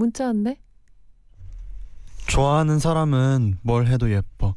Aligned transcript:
문자 0.00 0.24
왔네. 0.24 0.56
좋아하는 2.26 2.78
사람은 2.78 3.58
뭘 3.60 3.86
해도 3.86 4.10
예뻐. 4.10 4.54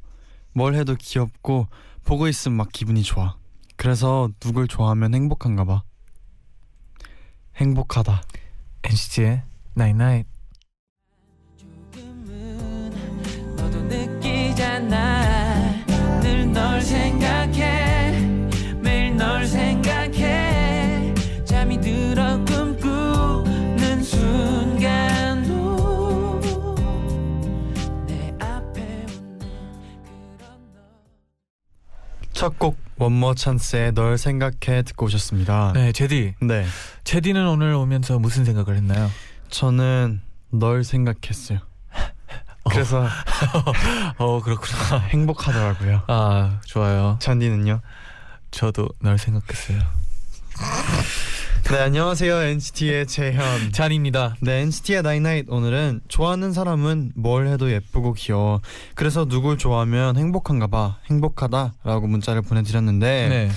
뭘 0.53 0.73
해도 0.73 0.95
귀엽고 0.95 1.67
보고 2.05 2.29
있으면 2.29 2.55
막 2.55 2.71
기분이 2.71 3.03
좋아. 3.03 3.35
그래서 3.75 4.29
누굴 4.39 4.69
좋아하면 4.69 5.13
행복한가 5.13 5.65
봐. 5.65 5.83
행복하다. 7.57 8.21
NCT의 8.83 9.43
Night 9.77 10.01
Night. 10.01 10.29
조금은 11.91 13.55
너도 13.57 13.81
느끼잖아 13.81 15.21
늘널 16.21 16.81
생각 16.81 17.42
첫 32.43 32.59
곡 32.59 32.77
원모어찬스의 32.97 33.93
널 33.93 34.17
생각해 34.17 34.81
듣고 34.83 35.05
오셨습니다. 35.05 35.71
네, 35.75 35.93
제디. 35.93 36.35
네. 36.41 36.65
제디는 37.05 37.47
오늘 37.47 37.73
오면서 37.73 38.19
무슨 38.19 38.43
생각을 38.43 38.75
했나요? 38.75 39.09
저는 39.49 40.19
널 40.51 40.83
생각했어요. 40.83 41.59
그래서 42.69 43.07
어, 44.19 44.41
그렇구나. 44.41 44.99
행복하더라고요. 45.07 46.01
아, 46.07 46.59
좋아요. 46.65 47.17
잔디는요? 47.21 47.79
저도 48.51 48.89
널 48.99 49.17
생각했어요. 49.17 49.79
네 51.73 51.79
안녕하세요 51.79 52.35
NCT의 52.35 53.07
재현. 53.07 53.71
쟈니입니다. 53.71 54.35
네 54.41 54.61
NCT의 54.61 55.01
night 55.01 55.25
night 55.25 55.49
오늘은 55.49 56.01
좋아하는 56.07 56.53
사람은 56.53 57.13
뭘 57.15 57.47
해도 57.47 57.71
예쁘고 57.71 58.13
귀여워. 58.13 58.61
그래서 58.93 59.25
누굴 59.25 59.57
좋아하면 59.57 60.15
행복한가 60.15 60.67
봐. 60.67 60.99
행복하다라고 61.09 62.05
문자를 62.05 62.43
보내드렸는데 62.43 63.27
네. 63.27 63.49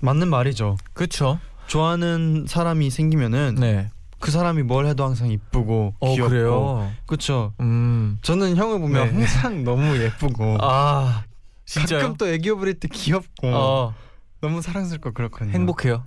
맞는 0.00 0.28
말이죠. 0.28 0.78
그렇죠. 0.94 1.38
좋아하는 1.66 2.46
사람이 2.48 2.88
생기면은 2.88 3.56
네. 3.56 3.90
그 4.20 4.30
사람이 4.30 4.62
뭘 4.62 4.86
해도 4.86 5.04
항상 5.04 5.30
이쁘고 5.30 5.96
어, 6.00 6.14
귀엽고 6.14 6.30
그래요. 6.30 6.90
그쵸 7.04 7.52
음. 7.60 8.16
저는 8.22 8.56
형을 8.56 8.80
보면 8.80 9.06
네. 9.06 9.14
항상 9.16 9.64
너무 9.64 9.98
예쁘고 9.98 10.56
아, 10.64 11.24
진짜요? 11.66 12.00
가끔 12.00 12.16
또 12.16 12.26
애교 12.26 12.56
부릴 12.56 12.80
때 12.80 12.88
귀엽고 12.90 13.48
어, 13.48 13.94
너무 14.40 14.62
사랑스럽고 14.62 15.12
그렇거든요 15.12 15.52
행복해요. 15.52 16.04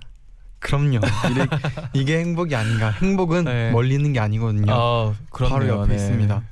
그럼요 0.62 1.00
이래, 1.30 1.46
이게 1.92 2.18
행복이 2.20 2.54
아닌가 2.54 2.90
행복은 2.90 3.44
네. 3.44 3.70
멀리 3.72 3.94
있는 3.94 4.12
게 4.12 4.20
아니거든요 4.20 4.72
아. 4.72 5.14
바로 5.30 5.68
옆에 5.68 5.88
네. 5.88 5.94
있습니다 5.96 6.42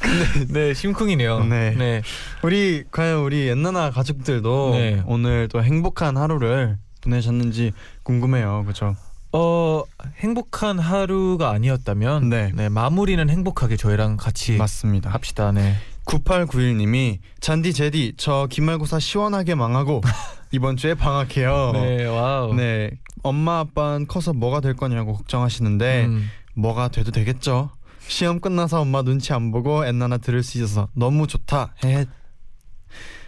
네, 0.48 0.74
심쿵이네요. 0.74 1.44
네. 1.44 1.74
네. 1.76 2.02
우리 2.42 2.84
과연 2.90 3.20
우리 3.20 3.48
엔나나 3.48 3.90
가족들도 3.90 4.70
네. 4.72 5.02
오늘 5.06 5.48
또 5.48 5.62
행복한 5.62 6.16
하루를 6.16 6.78
보내셨는지 7.02 7.72
궁금해요 8.02 8.64
그죠 8.66 8.96
어, 9.32 9.84
행복한 10.16 10.78
하루가 10.78 11.50
아니었다면 11.50 12.28
네. 12.28 12.50
네, 12.54 12.68
마무리는 12.68 13.28
행복하게 13.28 13.76
저희랑 13.76 14.16
같이 14.16 14.56
맞습니다 14.56 15.10
합시다. 15.10 15.52
네. 15.52 15.76
9891님이 16.06 17.18
잔디 17.40 17.72
제디 17.72 18.14
저 18.16 18.48
기말고사 18.50 18.98
시원하게 18.98 19.54
망하고 19.54 20.00
이번 20.52 20.76
주에 20.76 20.94
방학해요. 20.94 21.72
네, 21.74 22.06
와우. 22.06 22.54
네. 22.54 22.90
엄마 23.22 23.60
아빠는 23.60 24.06
커서 24.06 24.32
뭐가 24.32 24.60
될 24.60 24.74
거냐고 24.74 25.14
걱정하시는데 25.14 26.06
음. 26.06 26.30
뭐가 26.54 26.88
돼도 26.88 27.12
되겠죠. 27.12 27.70
시험 28.06 28.40
끝나서 28.40 28.80
엄마 28.80 29.02
눈치 29.02 29.32
안 29.32 29.52
보고 29.52 29.84
엔나나 29.84 30.18
들을 30.18 30.42
수 30.42 30.58
있어서 30.58 30.88
너무 30.94 31.26
좋다. 31.26 31.74
음. 31.84 32.06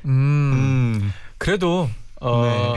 음. 0.04 1.12
그래도 1.38 1.88
어 2.20 2.76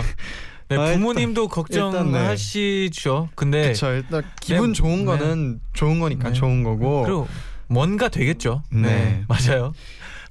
네. 0.67 0.78
아, 0.78 0.94
부모님도 0.94 1.44
일단 1.44 2.11
네. 2.11 2.11
걱정하시죠. 2.11 3.29
근데 3.35 3.69
그쵸. 3.69 3.91
일단 3.94 4.23
기분 4.41 4.73
네, 4.73 4.73
좋은 4.73 5.00
네. 5.00 5.05
거는 5.05 5.59
좋은 5.73 6.00
거니까 6.00 6.29
네. 6.29 6.34
좋은 6.34 6.63
거고. 6.63 7.03
그리고 7.03 7.28
뭔가 7.67 8.09
되겠죠. 8.09 8.61
네. 8.72 8.81
네. 8.81 9.23
맞아요. 9.28 9.73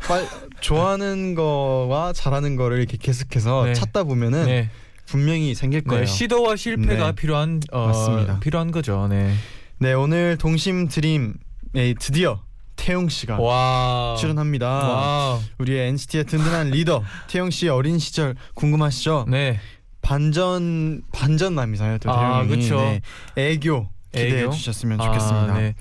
빨- 0.07 0.29
좋아하는 0.61 1.35
거와 1.35 2.13
잘하는 2.13 2.57
거를 2.57 2.79
이렇게 2.79 2.97
계속해서 2.97 3.65
네. 3.67 3.73
찾다 3.75 4.05
보면은 4.05 4.47
네. 4.47 4.71
분명히 5.07 5.55
생길 5.55 5.83
거예요. 5.85 6.05
네. 6.05 6.11
시도와 6.11 6.57
실패가 6.57 7.07
네. 7.07 7.15
필요한 7.15 7.61
어, 7.73 7.87
맞습니다. 7.89 8.41
필요한 8.41 8.71
거죠. 8.71 9.07
네. 9.09 9.35
네 9.79 9.93
오늘 9.93 10.39
동심 10.39 10.89
DREAM에 10.89 11.95
드디어 11.99 12.41
태용 12.77 13.09
씨가 13.09 13.39
와. 13.41 14.17
출연합니다. 14.19 14.67
와. 14.69 15.41
우리의 15.59 15.89
NCT의 15.91 16.25
든든한 16.25 16.71
리더 16.71 17.03
태용 17.29 17.51
씨의 17.51 17.71
어린 17.71 17.99
시절 17.99 18.35
궁금하시죠? 18.55 19.27
네. 19.29 19.61
반전 20.01 21.03
반전남이잖아요. 21.13 21.99
또 21.99 22.11
아, 22.11 22.43
태용이 22.45 22.63
그쵸. 22.63 22.77
네. 22.77 23.01
애교 23.37 23.89
기대해 24.13 24.43
애교? 24.43 24.51
주셨으면 24.53 24.99
좋겠습니다. 24.99 25.55
아, 25.55 25.59
네. 25.59 25.75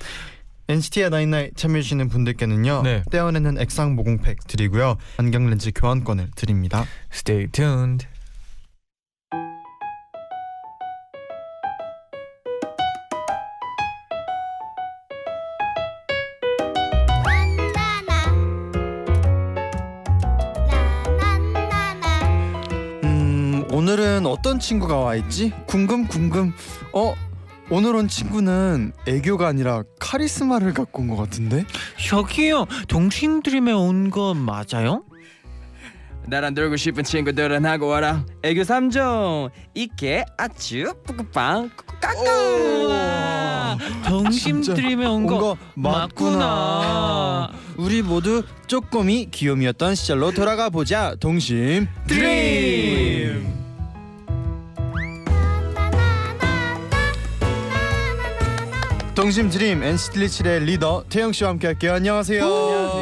NCT의 0.69 1.09
나인나잇 1.09 1.57
참여해 1.57 1.81
주시는 1.81 2.07
분들께는요. 2.09 2.81
네. 2.83 3.03
떼어내는 3.11 3.59
액상 3.59 3.95
모공팩 3.95 4.47
드리고요. 4.47 4.97
안경 5.17 5.49
렌즈 5.49 5.71
교환권을 5.75 6.31
드립니다. 6.35 6.85
Stay 7.11 7.47
tuned. 7.47 8.07
음 23.03 23.65
오늘은 23.71 24.25
어떤 24.25 24.59
친구가 24.59 24.97
와 24.97 25.15
있지? 25.15 25.51
궁금 25.67 26.07
궁금. 26.07 26.53
어 26.93 27.13
오늘 27.69 27.95
온 27.95 28.07
친구는 28.07 28.93
애교가 29.07 29.47
아니라 29.47 29.83
카리스마를 29.99 30.73
갖고 30.73 31.01
온 31.01 31.07
것 31.07 31.15
같은데? 31.15 31.65
저기요 32.09 32.65
동생들이매 32.87 33.71
온거 33.71 34.33
맞아요? 34.33 35.03
나랑 36.25 36.53
놀고 36.53 36.77
싶은 36.77 37.03
친구들은 37.03 37.65
하고 37.65 37.87
와라 37.87 38.25
애교 38.43 38.61
3종 38.61 39.49
이케 39.73 40.23
아츄 40.37 40.93
뿌꾸빵 41.05 41.69
꾸꾸까까 41.75 43.77
동생들이매 44.07 45.05
온거거 45.05 45.57
맞구나. 45.75 47.51
우리 47.77 48.01
모두 48.01 48.43
쪼꼬미 48.67 49.29
귀요미였던 49.31 49.95
시절로 49.95 50.31
돌아가 50.31 50.69
보자. 50.69 51.15
동심 51.19 51.87
DREAM. 52.07 53.62
동심 59.15 59.47
DREAM 59.49 59.83
NCT 59.83 60.19
127의 60.19 60.63
리더 60.63 61.03
태용 61.07 61.33
씨와 61.33 61.51
함께 61.51 61.67
할게요. 61.67 61.93
안녕하세요. 61.93 62.43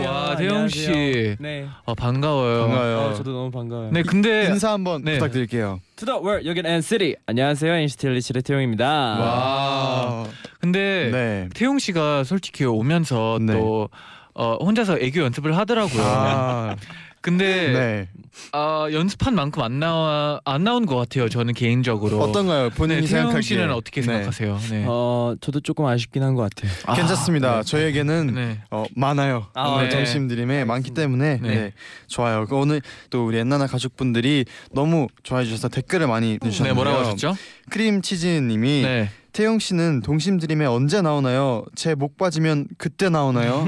와, 0.06 0.36
태용 0.36 0.68
씨. 0.68 1.38
네 1.40 1.66
어, 1.86 1.96
반가워요. 1.96 2.68
반가워요. 2.68 2.98
어, 2.98 3.14
저도 3.14 3.32
너무 3.32 3.50
반가워요 3.50 3.92
네, 3.92 4.04
근데 4.04 4.48
인사 4.48 4.74
한번 4.74 5.04
네. 5.06 5.14
부탁드릴게요. 5.14 5.80
To 5.96 6.05
the 6.05 6.20
world 6.20 6.46
여긴 6.46 6.66
NCT 6.66 7.16
안녕하세요 7.28 7.74
NCT 7.74 8.08
127의 8.10 8.46
태용입니다 8.46 8.86
와. 8.90 10.26
근데 10.60 11.10
네. 11.14 11.50
태용 11.56 11.80
씨가 11.80 12.26
솔직히 12.26 12.66
오면서 12.66 13.40
네. 13.42 13.54
또 13.54 13.90
어, 14.34 14.58
혼자서 14.62 15.00
애교 15.00 15.22
연습을 15.22 15.56
하더라고요. 15.58 16.02
아, 16.04 16.76
근데 17.22 17.72
네. 17.72 18.10
아, 18.52 18.88
연습한 18.92 19.36
만큼 19.36 19.62
안 19.62 19.80
나와 19.80 20.42
안 20.44 20.64
나온 20.64 20.86
것 20.88 20.96
같아요. 20.96 21.30
저는 21.30 21.54
개인적으로. 21.54 22.20
어떤가요? 22.20 22.72
본인이 22.72 23.02
네, 23.02 23.08
생각하기에 23.08 23.42
씨는 23.42 23.72
어떻게 23.72 24.02
네. 24.02 24.08
생각하세요? 24.08 24.60
네. 24.72 24.86
어 24.88 25.36
저도 25.40 25.60
조금 25.60 25.86
아쉽긴 25.86 26.24
한 26.24 26.36
것 26.36 26.50
같아요 26.50 26.72
아, 26.86 26.96
괜찮습니다. 26.96 27.58
네. 27.58 27.64
저에게는 27.64 28.34
네. 28.34 28.60
어, 28.72 28.86
많아요. 28.96 29.48
아, 29.54 29.68
오늘 29.68 29.86
네. 29.86 29.90
점심 29.92 30.28
드림에 30.28 30.66
많기 30.66 30.92
때문에 30.92 31.40
네. 31.42 31.48
네. 31.50 31.74
좋아요. 32.08 32.46
그 32.48 32.56
오늘 32.56 32.82
또 33.10 33.26
우리 33.28 33.38
엔나나 33.38 33.68
가족분들이 33.68 34.46
너무 34.72 35.08
좋아해 35.24 35.46
주셔서 35.46 35.68
댓글을 35.68 36.08
많이 36.08 36.40
네, 36.42 36.50
주셨는데요. 36.50 36.74
뭐라고 36.74 37.00
하셨죠? 37.06 37.36
크림 37.70 38.02
치즈님이 38.02 38.82
네. 38.82 39.10
태영 39.34 39.60
씨는 39.60 40.02
동심 40.02 40.40
드림에 40.40 40.66
언제 40.66 41.02
나오나요? 41.02 41.64
제 41.76 41.96
목 41.96 42.18
빠지면 42.18 42.68
그때 42.78 43.10
나오나요? 43.10 43.66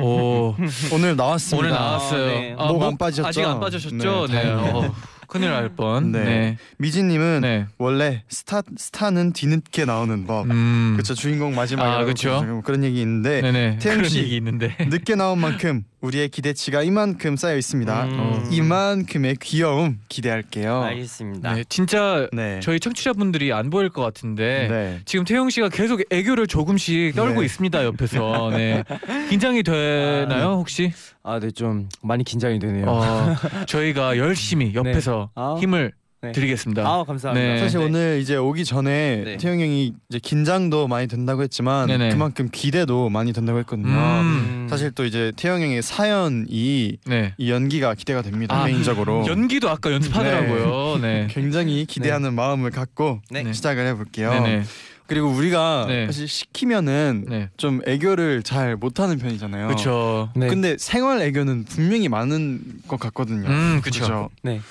오 0.00 0.54
오늘 0.92 1.14
나왔습니다. 1.16 1.58
오늘 1.66 1.70
나왔어요. 1.70 2.26
네. 2.26 2.54
아, 2.58 2.66
목안 2.72 2.90
목 2.90 2.98
빠지셨죠? 2.98 3.28
아직 3.28 3.44
안 3.44 3.60
빠지셨죠? 3.60 4.26
네, 4.28 4.44
네. 4.44 4.50
어, 4.50 4.92
큰일 5.26 5.50
날 5.50 5.68
뻔. 5.70 6.12
네. 6.12 6.24
네. 6.24 6.56
미진님은 6.78 7.40
네. 7.42 7.66
원래 7.78 8.22
스타 8.28 8.62
스타는 8.76 9.32
뒤늦게 9.32 9.84
나오는 9.84 10.26
법. 10.26 10.50
음. 10.50 10.92
그렇죠 10.94 11.14
주인공 11.14 11.54
마지막에 11.54 11.90
아, 11.90 12.04
그쵸. 12.04 12.62
그런 12.64 12.84
얘기 12.84 13.00
있는데 13.00 13.40
네네. 13.40 13.78
태영 13.80 13.96
그런 13.98 14.08
씨. 14.10 14.18
얘기 14.20 14.36
있는데. 14.36 14.74
늦게 14.88 15.14
나온 15.14 15.38
만큼 15.40 15.84
우리의 16.00 16.28
기대치가 16.28 16.82
이만큼 16.82 17.36
쌓여 17.36 17.56
있습니다. 17.56 18.04
음. 18.04 18.48
이만큼의 18.50 19.36
귀여움 19.40 19.98
기대할게요. 20.10 20.82
알겠습니다. 20.82 21.54
네, 21.54 21.64
진짜 21.68 22.28
네. 22.32 22.60
저희 22.62 22.78
청취자분들이 22.78 23.52
안 23.54 23.70
보일 23.70 23.88
것 23.88 24.02
같은데 24.02 24.68
네. 24.68 25.00
지금 25.06 25.24
태영 25.24 25.48
씨가 25.48 25.70
계속 25.70 26.02
애교를 26.10 26.46
조금씩 26.46 27.14
떨고 27.14 27.40
네. 27.40 27.46
있습니다 27.46 27.84
옆에서. 27.84 28.50
네. 28.54 28.84
긴장이 29.30 29.62
되나요 29.62 30.56
혹시? 30.58 30.92
아, 31.26 31.40
네, 31.40 31.50
좀 31.50 31.88
많이 32.02 32.22
긴장이 32.22 32.58
되네요. 32.58 32.84
어, 32.86 33.34
저희가 33.66 34.18
열심히 34.18 34.72
옆에서 34.76 35.13
아. 35.34 35.56
힘을 35.60 35.92
네. 36.24 36.32
드리겠습니다. 36.32 36.82
아, 36.82 37.04
감사합니다. 37.04 37.54
네. 37.54 37.58
사실 37.58 37.78
오늘 37.80 38.18
이제 38.20 38.36
오기 38.36 38.64
전에 38.64 39.22
네. 39.24 39.36
태영 39.36 39.60
형이 39.60 39.92
이제 40.08 40.18
긴장도 40.18 40.88
많이 40.88 41.06
된다고 41.06 41.42
했지만 41.42 41.86
네네. 41.88 42.10
그만큼 42.10 42.48
기대도 42.50 43.10
많이 43.10 43.32
된다고 43.32 43.58
했거든요. 43.58 43.88
음. 43.88 44.66
사실 44.70 44.90
또 44.92 45.04
이제 45.04 45.32
태영 45.36 45.60
형의 45.60 45.82
사연이 45.82 46.96
네. 47.04 47.34
이 47.36 47.50
연기가 47.50 47.94
기대가 47.94 48.22
됩니다. 48.22 48.56
아, 48.56 48.66
개인적으로 48.66 49.26
연기도 49.26 49.68
아까 49.68 49.92
연습하더라고요. 49.92 50.98
네. 51.02 51.26
굉장히 51.30 51.84
기대하는 51.84 52.32
마음을 52.34 52.70
갖고 52.70 53.20
네. 53.30 53.52
시작을 53.52 53.86
해볼게요. 53.88 54.30
네네. 54.30 54.62
그리고 55.06 55.28
우리가 55.28 55.84
네. 55.86 56.06
사실 56.06 56.26
시키면은 56.26 57.26
네. 57.28 57.50
좀 57.58 57.82
애교를 57.86 58.42
잘 58.42 58.76
못하는 58.76 59.18
편이잖아요. 59.18 59.66
그렇죠. 59.66 60.30
네. 60.34 60.46
근데 60.46 60.76
생활 60.78 61.20
애교는 61.20 61.64
분명히 61.64 62.08
많은 62.08 62.62
것 62.88 62.98
같거든요. 62.98 63.46
음, 63.46 63.80
그쵸. 63.84 64.00
그죠? 64.00 64.30
네. 64.42 64.62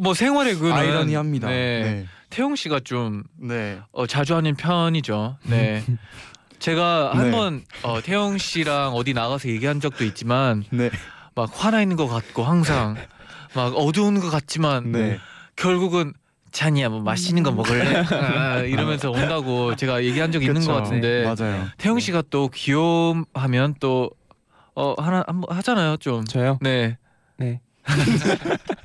뭐 0.00 0.14
생활의 0.14 0.56
그는 0.56 0.72
아이러니합니다. 0.72 1.48
네. 1.48 1.82
네. 1.82 2.06
태용 2.30 2.56
씨가 2.56 2.80
좀 2.80 3.24
네. 3.36 3.80
어, 3.92 4.06
자주 4.06 4.34
하는 4.34 4.54
편이죠. 4.54 5.38
네. 5.44 5.82
제가 6.58 7.12
네. 7.14 7.20
한번 7.20 7.64
어, 7.82 8.00
태용 8.02 8.36
씨랑 8.36 8.94
어디 8.94 9.14
나가서 9.14 9.48
얘기한 9.48 9.80
적도 9.80 10.04
있지만 10.04 10.64
네. 10.70 10.90
막 11.34 11.50
화나 11.52 11.80
있는 11.82 11.96
것 11.96 12.08
같고 12.08 12.42
항상 12.42 12.96
막 13.54 13.74
어두운 13.76 14.20
것 14.20 14.28
같지만 14.30 14.92
네. 14.92 15.18
결국은 15.56 16.12
잔이야 16.50 16.88
뭐 16.88 17.00
맛있는 17.00 17.42
거 17.42 17.52
먹을래 17.52 18.02
아, 18.10 18.58
이러면서 18.60 19.10
온다고 19.10 19.76
제가 19.76 20.02
얘기한 20.02 20.32
적이 20.32 20.46
있는. 20.46 20.66
것 20.66 20.72
같은데 20.72 21.22
네, 21.22 21.34
맞아요. 21.34 21.68
태용 21.76 22.00
씨가 22.00 22.24
또 22.30 22.48
귀여움하면 22.48 23.74
또 23.80 24.10
어, 24.74 24.94
하나 24.98 25.24
한번 25.26 25.56
하잖아요 25.56 25.96
좀. 25.98 26.24
저요? 26.24 26.58
네. 26.60 26.98
네. 27.36 27.60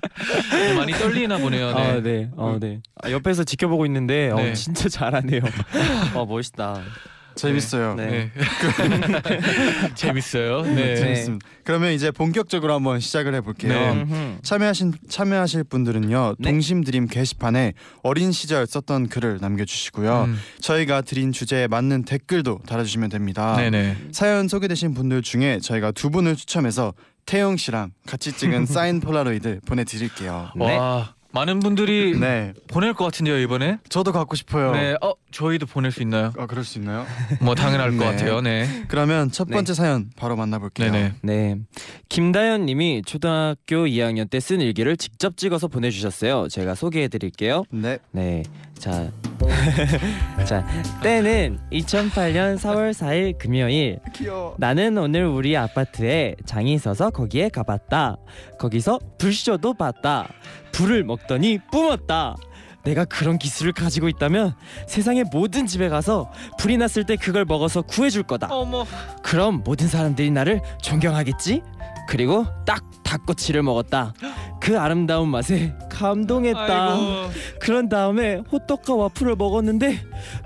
네, 0.51 0.73
많이 0.73 0.93
떨리나 0.93 1.37
보네요. 1.37 1.73
네. 1.73 1.81
아, 1.81 2.01
네. 2.01 2.29
어, 2.35 2.57
네. 2.59 2.81
아, 3.01 3.09
옆에서 3.11 3.43
지켜보고 3.43 3.85
있는데 3.87 4.29
어, 4.29 4.35
네. 4.35 4.53
진짜 4.53 4.89
잘하네요. 4.89 5.41
어, 6.13 6.25
멋있다. 6.25 6.81
재밌어요. 7.35 7.95
네. 7.95 8.31
네. 8.31 8.31
재밌어요. 9.95 10.61
네. 10.61 10.75
네. 10.75 10.95
재밌습니다. 10.97 11.47
그러면 11.63 11.93
이제 11.93 12.11
본격적으로 12.11 12.73
한번 12.73 12.99
시작을 12.99 13.33
해볼게요. 13.35 13.73
네. 14.05 14.37
참여하신 14.41 14.93
참여하실 15.09 15.63
분들은요 15.65 16.35
네. 16.37 16.49
동심 16.51 16.83
드림 16.83 17.07
게시판에 17.07 17.73
어린 18.03 18.31
시절 18.31 18.67
썼던 18.67 19.09
글을 19.09 19.39
남겨주시고요. 19.41 20.25
음. 20.25 20.39
저희가 20.59 21.01
드린 21.01 21.31
주제에 21.31 21.67
맞는 21.67 22.05
댓글도 22.05 22.59
달아주시면 22.67 23.09
됩니다. 23.09 23.55
네네. 23.55 23.97
사연 24.11 24.47
소개되신 24.47 24.93
분들 24.93 25.21
중에 25.21 25.59
저희가 25.59 25.91
두 25.91 26.09
분을 26.09 26.35
추첨해서 26.35 26.93
태영 27.25 27.57
씨랑 27.57 27.91
같이 28.05 28.31
찍은 28.33 28.65
사인 28.67 28.99
폴라로이드 28.99 29.61
보내드릴게요. 29.65 30.49
네. 30.55 30.77
와 30.77 31.13
많은 31.35 31.61
분들이 31.61 32.15
네, 32.19 32.53
보낼 32.67 32.93
것 32.93 33.05
같은데요 33.05 33.39
이번에. 33.39 33.79
저도 33.89 34.11
갖고 34.11 34.35
싶어요. 34.35 34.71
네. 34.73 34.95
어 35.01 35.13
저희도 35.31 35.65
보낼 35.65 35.91
수 35.91 36.03
있나요? 36.03 36.31
아 36.37 36.45
그럴 36.45 36.63
수 36.63 36.77
있나요? 36.77 37.07
뭐 37.41 37.55
당연할 37.55 37.89
것 37.97 37.97
네. 37.97 38.05
같아요. 38.11 38.41
네. 38.41 38.67
그러면 38.87 39.31
첫 39.31 39.47
네. 39.47 39.55
번째 39.55 39.73
사연 39.73 40.11
바로 40.15 40.35
만나볼게요. 40.35 40.91
네네. 40.91 41.13
네. 41.23 41.55
김다현 42.09 42.67
님이 42.67 43.01
초등학교 43.03 43.85
2학년 43.87 44.29
때 44.29 44.39
쓴 44.39 44.61
일기를 44.61 44.95
직접 44.95 45.35
찍어서 45.35 45.67
보내주셨어요. 45.69 46.49
제가 46.49 46.75
소개해 46.75 47.07
드릴게요. 47.07 47.63
네. 47.71 47.97
네. 48.11 48.43
자. 48.77 49.09
자, 50.45 50.65
때는 51.01 51.59
2008년 51.71 52.57
4월 52.57 52.91
4일 52.91 53.37
금요일. 53.37 53.99
귀여워. 54.13 54.55
나는 54.57 54.97
오늘 54.97 55.25
우리 55.25 55.55
아파트에 55.57 56.35
장이 56.45 56.73
있어서 56.73 57.09
거기에 57.09 57.49
가봤다. 57.49 58.17
거기서 58.59 58.99
불쇼도 59.17 59.73
봤다. 59.75 60.27
불을 60.71 61.03
먹더니 61.03 61.59
뿜었다. 61.71 62.35
내가 62.83 63.05
그런 63.05 63.37
기술을 63.37 63.71
가지고 63.71 64.09
있다면 64.09 64.55
세상의 64.87 65.25
모든 65.31 65.65
집에 65.65 65.87
가서 65.87 66.29
불이 66.59 66.77
났을 66.77 67.05
때 67.05 67.15
그걸 67.15 67.45
먹어서 67.45 67.81
구해줄 67.81 68.23
거다. 68.23 68.47
어머. 68.51 68.85
그럼 69.23 69.61
모든 69.63 69.87
사람들이 69.87 70.31
나를 70.31 70.59
존경하겠지? 70.81 71.61
그리고 72.07 72.45
딱 72.65 72.83
닭꼬치를 73.03 73.63
먹었다. 73.63 74.13
그 74.59 74.79
아름다운 74.79 75.29
맛에 75.29 75.73
감동했다. 75.89 76.93
아이고. 76.93 77.29
그런 77.59 77.89
다음에 77.89 78.41
호떡과 78.51 78.95
와플을 78.95 79.35
먹었는데 79.35 79.99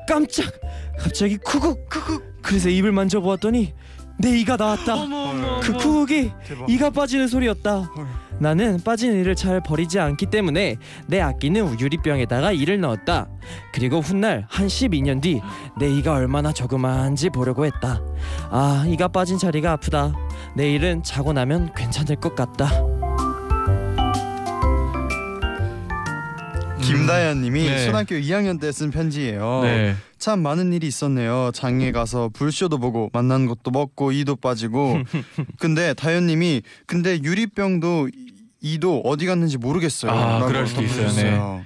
깜짝 0.07 0.51
갑자기 0.99 1.37
쿠국 1.37 1.87
쿠국 1.89 2.23
그래서 2.41 2.69
입을 2.69 2.91
만져보았더니 2.91 3.73
내 4.19 4.39
이가 4.39 4.57
나왔다. 4.57 4.95
어머 4.95 5.29
어머. 5.29 5.59
그 5.61 5.69
어머. 5.71 5.77
쿠국이 5.77 6.31
대박. 6.47 6.69
이가 6.69 6.89
빠지는 6.89 7.27
소리였다. 7.27 7.81
헐. 7.81 8.07
나는 8.39 8.79
빠진 8.83 9.13
이를 9.19 9.35
잘 9.35 9.61
버리지 9.61 9.99
않기 9.99 10.27
때문에 10.27 10.75
내 11.07 11.21
아끼는 11.21 11.79
유리병에다가 11.79 12.51
이를 12.51 12.79
넣었다. 12.79 13.27
그리고 13.73 13.99
훗날 13.99 14.45
한 14.49 14.67
12년 14.67 15.21
뒤 15.21 15.41
내 15.79 15.89
이가 15.89 16.13
얼마나 16.13 16.51
조그마한지 16.51 17.29
보려고 17.29 17.65
했다. 17.65 18.01
아, 18.49 18.85
이가 18.87 19.07
빠진 19.07 19.37
자리가 19.37 19.71
아프다. 19.73 20.13
내일은 20.57 21.03
자고 21.03 21.33
나면 21.33 21.71
괜찮을 21.75 22.15
것 22.15 22.33
같다. 22.35 22.67
김다현님이 26.81 27.63
네. 27.69 27.85
초등학교 27.85 28.15
2학년 28.15 28.59
때 28.59 28.71
쓴 28.71 28.89
편지예요. 28.91 29.61
네. 29.63 29.95
참 30.17 30.39
많은 30.41 30.73
일이 30.73 30.87
있었네요. 30.87 31.51
장에 31.53 31.91
가서 31.91 32.29
불쇼도 32.33 32.79
보고 32.79 33.09
만난 33.13 33.45
것도 33.45 33.69
먹고 33.71 34.11
이도 34.11 34.35
빠지고. 34.35 34.99
근데 35.59 35.93
다현님이 35.93 36.63
근데 36.87 37.19
유리병도 37.21 38.09
이- 38.09 38.27
이도 38.61 39.01
어디 39.05 39.27
갔는지 39.27 39.57
모르겠어요. 39.59 40.11
아, 40.11 40.45
그럴 40.47 40.65
수도 40.65 40.81
있어요. 40.81 41.07
써주셨어요. 41.09 41.65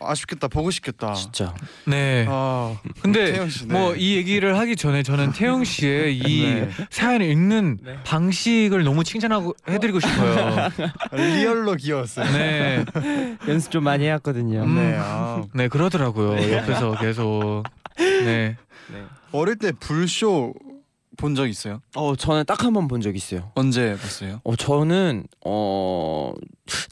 아쉽겠다. 0.00 0.48
보고 0.48 0.70
싶겠다. 0.70 1.14
진짜. 1.14 1.54
네. 1.86 2.26
아, 2.28 2.76
근데 3.02 3.32
네. 3.32 3.48
뭐이 3.66 4.16
얘기를 4.16 4.58
하기 4.58 4.76
전에 4.76 5.02
저는 5.02 5.32
태영 5.32 5.64
씨의 5.64 6.16
이 6.18 6.42
네. 6.44 6.70
사연을 6.90 7.26
읽는 7.26 7.78
네. 7.82 7.98
방식을 8.04 8.84
너무 8.84 9.04
칭찬하고 9.04 9.54
해드리고 9.68 10.00
싶어요. 10.00 10.70
리얼로 11.12 11.74
귀여웠어요. 11.74 12.30
네. 12.32 12.84
연습 13.48 13.70
좀 13.70 13.84
많이 13.84 14.04
해왔거든요. 14.06 14.62
음. 14.62 14.74
네. 14.74 14.96
아. 14.98 15.42
네 15.52 15.68
그러더라고요. 15.68 16.52
옆에서 16.52 16.96
계속. 16.98 17.64
네. 17.96 18.56
어릴 19.32 19.56
때 19.56 19.72
불쇼 19.72 20.54
본 21.18 21.34
적 21.34 21.46
있어요? 21.48 21.80
어, 21.96 22.14
저는 22.16 22.44
딱 22.46 22.62
한 22.64 22.72
번 22.72 22.88
본 22.88 23.00
적 23.02 23.14
있어요. 23.16 23.50
언제 23.54 23.96
봤어요? 24.00 24.40
어, 24.44 24.56
저는 24.56 25.24
어 25.44 26.32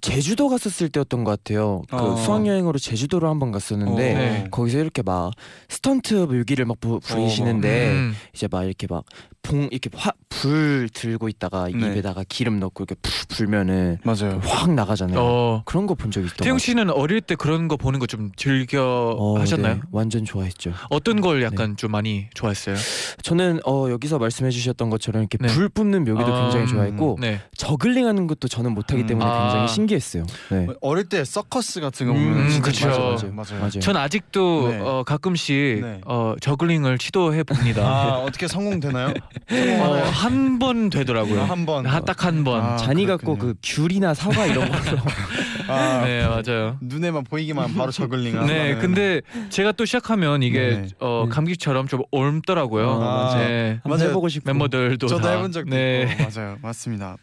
제주도 0.01 0.49
갔었을 0.49 0.89
때였던 0.89 1.25
것 1.25 1.31
같아요. 1.31 1.83
그 1.91 1.97
어. 1.97 2.17
수학 2.17 2.47
여행으로 2.47 2.79
제주도를 2.79 3.29
한번 3.29 3.53
갔었는데 3.53 4.15
어. 4.15 4.19
네. 4.19 4.49
거기서 4.51 4.79
이렇게 4.79 5.03
막 5.03 5.33
스턴트 5.69 6.15
뮤기를 6.15 6.65
막 6.65 6.81
부, 6.81 6.99
부리시는데 7.01 7.91
음. 7.93 8.15
이제 8.35 8.49
막 8.51 8.65
이렇게 8.65 8.87
막 8.89 9.05
봉 9.47 9.69
이렇게 9.71 9.91
화, 9.95 10.13
불 10.29 10.89
들고 10.93 11.29
있다가 11.29 11.69
네. 11.69 11.73
입에다가 11.73 12.25
기름 12.29 12.59
넣고 12.61 12.85
이렇게 12.85 12.95
푹 13.01 13.29
불면은 13.29 13.99
맞아요. 14.05 14.41
확 14.45 14.73
나가잖아요. 14.73 15.19
어. 15.21 15.63
그런 15.65 15.87
거 15.87 15.95
본 15.95 16.11
적 16.11 16.21
있던 16.25 16.37
태영 16.45 16.57
것 16.57 16.63
씨는 16.63 16.91
어릴 16.91 17.21
때 17.21 17.35
그런 17.35 17.69
거 17.69 17.77
보는 17.77 17.99
거 18.01 18.07
좀 18.07 18.31
즐겨. 18.37 19.15
어, 19.19 19.39
하셨나요? 19.39 19.75
네, 19.75 19.81
완전 19.91 20.25
좋아했죠. 20.25 20.73
어떤 20.91 21.21
걸 21.21 21.43
약간 21.43 21.77
좀 21.77 21.91
많이 21.91 22.27
좋아했어요? 22.35 22.77
저는 23.23 23.61
어 23.67 23.89
여기서 23.91 24.19
말씀해 24.19 24.51
주셨던 24.51 24.91
것처럼 24.91 25.23
이렇게 25.23 25.39
네. 25.39 25.49
불 25.49 25.69
뿜는 25.69 26.05
묘기도 26.05 26.33
아, 26.35 26.43
굉장히 26.43 26.65
음, 26.65 26.67
좋아했고 26.69 27.19
네. 27.21 27.41
저글링하는 27.57 28.27
것도 28.27 28.49
저는 28.49 28.73
못하기 28.75 29.03
음. 29.03 29.07
때문에 29.07 29.29
아. 29.29 29.43
굉장히 29.43 29.69
신기했어요. 29.69 30.25
네. 30.51 30.67
어릴 30.81 31.09
때 31.09 31.25
서커스 31.25 31.81
같은 31.81 32.07
거 32.07 32.13
음, 32.13 32.33
보면 32.35 32.51
진짜 32.51 32.63
그쵸. 32.71 32.87
맞아요. 32.89 32.99
맞아요. 33.01 33.33
맞아요. 33.33 33.59
맞아요. 33.61 33.81
전 33.81 33.97
아직도 33.97 34.69
네. 34.69 34.79
어, 34.81 35.03
가끔씩 35.05 35.81
네. 35.83 36.01
어, 36.07 36.35
저글링을 36.41 36.99
시도해 37.01 37.43
봅니다. 37.43 37.83
아 37.87 38.19
어떻게 38.19 38.47
성공되나요? 38.49 39.13
어, 39.51 39.55
성공하나요? 39.55 40.05
한번 40.05 40.91
되더라고요. 40.91 41.43
한 41.43 41.67
번. 41.67 41.85
딱 41.85 42.25
한 42.25 42.45
번. 42.45 42.63
아, 42.63 42.77
잔이 42.77 43.05
그렇군요. 43.07 43.37
갖고 43.37 43.47
그 43.47 43.55
귤이나 43.63 44.15
사과 44.15 44.47
이런 44.47 44.71
걸로 44.71 44.99
아, 45.69 46.03
네 46.05 46.27
맞아요. 46.27 46.79
눈에만 46.81 47.25
보이기만 47.25 47.75
바로 47.75 47.91
저글링. 47.93 48.47
네, 48.47 48.77
근데 48.77 49.21
제가 49.51 49.73
또 49.73 49.85
시작하면 49.85 50.43
이게 50.43 50.59
네. 50.83 50.89
어, 51.01 51.25
네. 51.29 51.35
감기처럼 51.35 51.89
좀 51.89 52.03
옮더라고요. 52.11 52.91
아, 52.91 52.99
맞아요. 52.99 53.49
네. 53.49 53.81
한번 53.83 53.99
맞아요. 53.99 54.11
해보고 54.11 54.29
싶고 54.29 54.49
멤버들도 54.51 55.07
저도 55.07 55.23
다. 55.23 55.33
해본 55.37 55.53
적도 55.53 55.71
네. 55.71 56.09
있고 56.21 56.31
맞아요, 56.41 56.57
맞습니다. 56.63 57.17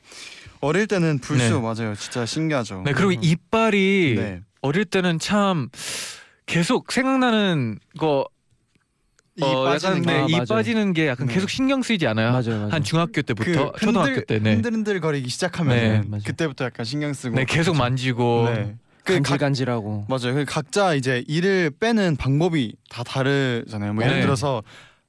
어릴 0.61 0.87
때는 0.87 1.19
불쇼 1.19 1.55
네. 1.55 1.61
맞아요, 1.61 1.95
진짜 1.95 2.25
신기하죠. 2.25 2.83
네 2.85 2.93
그리고 2.93 3.11
이빨이 3.11 4.15
네. 4.17 4.41
어릴 4.61 4.85
때는 4.85 5.19
참 5.19 5.69
계속 6.45 6.91
생각나는 6.91 7.79
거이 7.97 8.23
어, 9.41 9.63
빠지는 9.65 9.97
약간 9.97 10.01
게 10.05 10.11
네, 10.13 10.19
아, 10.19 10.25
이 10.27 10.31
맞아요. 10.31 10.45
빠지는 10.45 10.93
게 10.93 11.07
약간 11.07 11.27
네. 11.27 11.33
계속 11.33 11.49
신경 11.49 11.81
쓰이지 11.81 12.05
않아요? 12.07 12.31
맞아요, 12.31 12.57
맞아요. 12.59 12.69
한 12.69 12.83
중학교 12.83 13.21
때부터 13.21 13.71
그 13.71 13.79
초등학교 13.79 14.09
흔들, 14.09 14.25
때 14.25 14.39
네. 14.39 14.53
흔들흔들 14.53 14.99
거리기 14.99 15.29
시작하면 15.29 16.11
네. 16.11 16.19
그때부터 16.23 16.65
약간 16.65 16.85
신경 16.85 17.13
쓰고 17.13 17.35
네 17.35 17.45
계속 17.45 17.75
만지고 17.75 18.51
네. 18.53 18.75
그 19.03 19.13
각, 19.15 19.23
간질간질하고 19.23 20.05
맞아요. 20.07 20.35
그 20.35 20.45
각자 20.45 20.93
이제 20.93 21.23
이를 21.27 21.71
빼는 21.79 22.15
방법이 22.15 22.75
다 22.89 23.03
다르잖아요. 23.03 23.93
뭐 23.93 24.03
예를 24.03 24.17
네. 24.17 24.21
들어서 24.21 24.61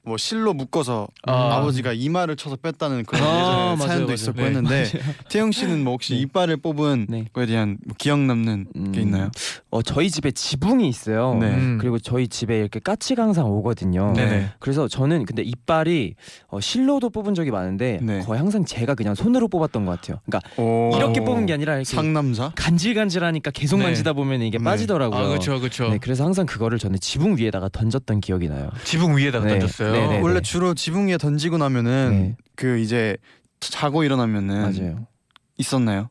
뭐 0.05 0.17
실로 0.17 0.53
묶어서 0.53 1.07
아. 1.23 1.55
아버지가 1.57 1.93
이마를 1.93 2.35
쳐서 2.35 2.55
뺐다는 2.55 3.05
그런 3.05 3.23
아, 3.23 3.27
예전에 3.27 3.55
맞아요, 3.55 3.75
사연도 3.77 4.03
맞아요. 4.05 4.13
있었고 4.13 4.41
네. 4.41 4.45
했는데 4.47 4.85
태영 5.29 5.51
씨는 5.51 5.83
뭐 5.83 5.93
혹시 5.93 6.13
네. 6.13 6.19
이빨을 6.21 6.57
뽑은 6.57 7.07
네. 7.09 7.25
거에 7.33 7.45
대한 7.47 7.77
뭐 7.85 7.95
기억 7.97 8.19
남는 8.19 8.67
음, 8.75 8.91
게 8.91 9.01
있나요? 9.01 9.31
어 9.71 9.81
저희 9.81 10.09
집에 10.11 10.31
지붕이 10.31 10.87
있어요. 10.87 11.35
네. 11.39 11.47
음. 11.47 11.77
그리고 11.81 11.97
저희 11.97 12.27
집에 12.27 12.59
이렇게 12.59 12.79
까치가 12.79 13.23
항상 13.23 13.45
오거든요. 13.47 14.13
네네. 14.15 14.51
그래서 14.59 14.87
저는 14.87 15.25
근데 15.25 15.41
이빨이 15.41 16.13
어, 16.49 16.59
실로도 16.59 17.09
뽑은 17.09 17.33
적이 17.33 17.51
많은데 17.51 17.99
네. 18.01 18.19
거의 18.19 18.39
항상 18.39 18.63
제가 18.63 18.93
그냥 18.93 19.15
손으로 19.15 19.47
뽑았던 19.47 19.85
것 19.85 19.99
같아요. 19.99 20.19
그러니까 20.25 20.61
오. 20.61 20.91
이렇게 20.95 21.21
뽑은 21.21 21.47
게 21.47 21.53
아니라 21.53 21.75
이렇게 21.75 21.95
상남자? 21.95 22.51
간질간질하니까 22.55 23.51
계속 23.51 23.77
네. 23.77 23.85
만지다 23.85 24.13
보면 24.13 24.41
이게 24.43 24.57
네. 24.59 24.63
빠지더라고요. 24.63 25.19
아 25.19 25.27
그렇죠 25.29 25.59
그렇죠. 25.59 25.89
네, 25.89 25.97
그래서 25.97 26.23
항상 26.25 26.45
그거를 26.45 26.77
저는 26.77 26.99
지붕 26.99 27.37
위에다가 27.37 27.69
던졌던 27.69 28.21
기억이 28.21 28.47
나요. 28.49 28.69
지붕 28.83 29.17
위에다가 29.17 29.45
네. 29.45 29.51
던졌어요. 29.59 29.94
네, 29.95 30.07
네. 30.07 30.19
원래 30.21 30.41
주로 30.41 30.73
지붕 30.73 31.07
위에 31.07 31.17
던지고 31.17 31.57
나면은 31.57 32.09
네. 32.09 32.37
그 32.55 32.77
이제 32.79 33.17
자고 33.59 34.03
일어나면은 34.03 34.61
맞아요. 34.61 35.07
있었나요? 35.57 36.09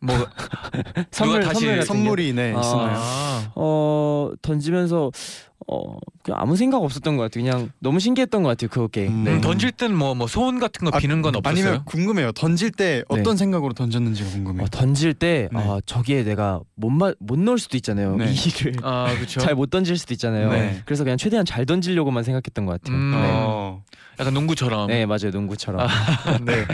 뭐 0.00 0.14
선물 1.10 1.40
다시 1.42 1.66
선물. 1.66 1.82
선물이 1.84 2.32
네 2.32 2.54
아. 2.56 2.60
있었나요? 2.60 2.96
아, 2.98 3.52
어 3.54 4.30
던지면서 4.42 5.10
어 5.70 5.96
그냥 6.22 6.40
아무 6.40 6.56
생각 6.56 6.82
없었던 6.82 7.16
것 7.16 7.24
같아요. 7.24 7.44
그냥 7.44 7.70
너무 7.80 7.98
신기했던 8.00 8.42
것 8.42 8.48
같아요. 8.48 8.70
그게. 8.70 9.06
음. 9.08 9.24
네. 9.24 9.32
음, 9.34 9.40
던질 9.40 9.72
땐 9.72 9.92
뭐 9.92 10.14
뭐 10.14 10.26
소원 10.26 10.60
같은 10.60 10.88
거 10.88 10.96
아, 10.96 11.00
비는 11.00 11.20
건 11.20 11.34
없었어요? 11.36 11.62
아니면 11.64 11.84
궁금해요. 11.84 12.32
던질 12.32 12.70
때 12.70 13.02
네. 13.10 13.20
어떤 13.20 13.36
생각으로 13.36 13.74
던졌는지가 13.74 14.30
궁금해요. 14.30 14.64
어, 14.64 14.68
던질 14.70 15.14
때 15.14 15.48
네. 15.52 15.58
아, 15.60 15.80
저기에 15.84 16.22
내가 16.22 16.60
못못 16.76 17.16
넣을 17.40 17.58
수도 17.58 17.76
있잖아요. 17.76 18.16
네. 18.16 18.32
이를 18.32 18.74
아 18.82 19.12
그렇죠. 19.14 19.40
잘못 19.40 19.68
던질 19.70 19.98
수도 19.98 20.14
있잖아요. 20.14 20.50
네. 20.52 20.80
그래서 20.86 21.02
그냥 21.04 21.18
최대한 21.18 21.44
잘 21.44 21.66
던지려고만 21.66 22.22
생각했던 22.22 22.64
것 22.64 22.80
같아요. 22.80 22.96
음. 22.96 23.10
네. 23.10 23.28
어. 23.32 23.82
약간 24.18 24.34
농구처럼. 24.34 24.88
네 24.88 25.06
맞아요 25.06 25.30
농구처럼 25.32 25.86
네. 26.44 26.64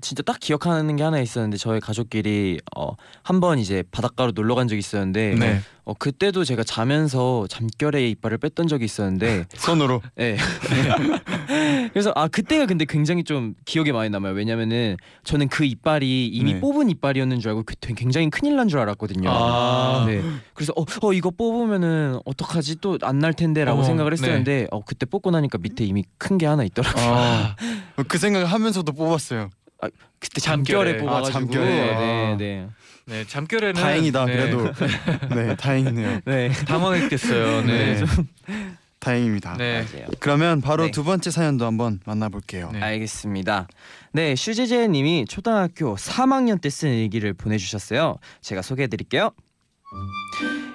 진짜 0.00 0.22
딱 0.24 0.40
기억하는 0.40 0.96
게 0.96 1.02
하나 1.04 1.20
있었는데 1.20 1.56
저희 1.56 1.78
가족끼리 1.80 2.58
어, 2.76 2.94
한 3.22 3.40
번 3.40 3.58
이제 3.58 3.82
바닷가로 3.90 4.32
놀러 4.32 4.54
간 4.54 4.68
적이 4.68 4.78
있었는데 4.80 5.34
네. 5.38 5.60
어, 5.84 5.94
그때도 5.94 6.44
제가 6.44 6.62
자면서 6.62 7.46
잠결에 7.48 8.08
이빨을 8.10 8.38
뺐던 8.38 8.68
적이 8.68 8.84
있었는데 8.84 9.46
손으로. 9.56 10.00
네. 10.16 10.36
그래서 11.92 12.12
아 12.14 12.28
그때가 12.28 12.66
근데 12.66 12.84
굉장히 12.84 13.24
좀 13.24 13.54
기억에 13.64 13.92
많이 13.92 14.10
남아요 14.10 14.32
왜냐면은 14.34 14.96
저는 15.24 15.48
그 15.48 15.64
이빨이 15.64 16.28
이미 16.28 16.54
네. 16.54 16.60
뽑은 16.60 16.88
이빨이었는 16.90 17.40
줄 17.40 17.50
알고 17.50 17.64
그 17.64 17.74
굉장히 17.94 18.30
큰일 18.30 18.56
난 18.56 18.68
줄 18.68 18.78
알았거든요 18.78 19.28
아. 19.30 20.04
네. 20.06 20.22
그래서 20.54 20.72
어, 20.76 20.82
어 21.02 21.12
이거 21.12 21.30
뽑으면은 21.30 22.18
어떡하지 22.24 22.76
또 22.80 22.98
안 23.02 23.22
날 23.22 23.34
텐데라고 23.34 23.82
생각을 23.84 24.12
했었는데 24.12 24.66
어 24.72 24.82
그때 24.84 25.06
뽑고 25.06 25.30
나니까 25.30 25.58
밑에 25.58 25.84
이미 25.84 26.04
큰 26.18 26.38
게 26.38 26.46
하나 26.46 26.64
있 26.64 26.71
더라고요 26.74 27.04
아, 27.04 27.56
그 28.08 28.18
생각을 28.18 28.46
하면서도 28.46 28.92
뽑았어요. 28.92 29.50
그때 30.20 30.40
잠결에. 30.40 30.92
잠결에 30.92 30.96
뽑아가지고 30.98 31.28
아, 31.28 31.40
잠결에. 31.40 31.66
네, 31.66 32.32
아. 32.32 32.36
네. 32.36 32.68
네 33.06 33.24
잠결에는 33.26 33.74
다행이다. 33.74 34.24
네, 34.26 34.32
그래도 34.32 34.72
네 35.34 35.56
다행이네요. 35.56 36.20
네. 36.24 36.50
당황했겠어요. 36.66 37.62
네. 37.66 37.96
네. 37.96 38.04
다행입니다. 39.00 39.56
네. 39.56 39.84
맞아요. 39.92 40.06
그러면 40.20 40.60
바로 40.60 40.84
네. 40.84 40.90
두 40.92 41.02
번째 41.02 41.32
사연도 41.32 41.66
한번 41.66 41.98
만나볼게요. 42.06 42.70
네. 42.70 42.80
알겠습니다. 42.80 43.66
네, 44.12 44.36
슈제제 44.36 44.86
님이 44.86 45.24
초등학교 45.28 45.96
3학년 45.96 46.60
때 46.60 46.70
쓴 46.70 46.90
일기를 46.90 47.32
보내주셨어요. 47.34 48.18
제가 48.42 48.62
소개해드릴게요. 48.62 49.30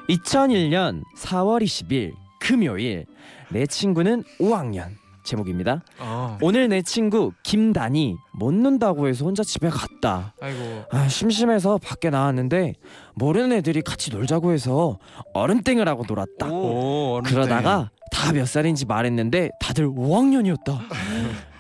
2001년 0.10 1.04
4월 1.18 1.63
20일 1.63 2.13
금요일 2.39 3.06
내 3.50 3.66
친구는 3.66 4.24
5학년 4.39 4.89
제목입니다. 5.27 5.81
어. 6.00 6.38
오늘 6.41 6.69
내 6.69 6.81
친구 6.81 7.31
김단이 7.43 8.15
못 8.34 8.53
논다고 8.53 9.07
해서 9.07 9.25
혼자 9.25 9.43
집에 9.43 9.69
갔다. 9.69 10.34
아이고. 10.41 10.84
아, 10.91 11.07
심심해서 11.10 11.77
밖에 11.77 12.10
나왔는데 12.10 12.74
모르는 13.15 13.51
애들이 13.57 13.81
같이 13.81 14.10
놀자고 14.10 14.53
해서 14.53 14.98
얼음땡을 15.34 15.88
하고 15.88 16.03
놀았다. 16.07 16.48
오, 16.50 17.15
어른땡. 17.17 17.34
그러다가 17.34 17.91
다 18.12 18.31
몇 18.31 18.48
살인지 18.48 18.86
말했는데 18.86 19.50
다들 19.60 19.88
5학년이었다. 19.89 20.79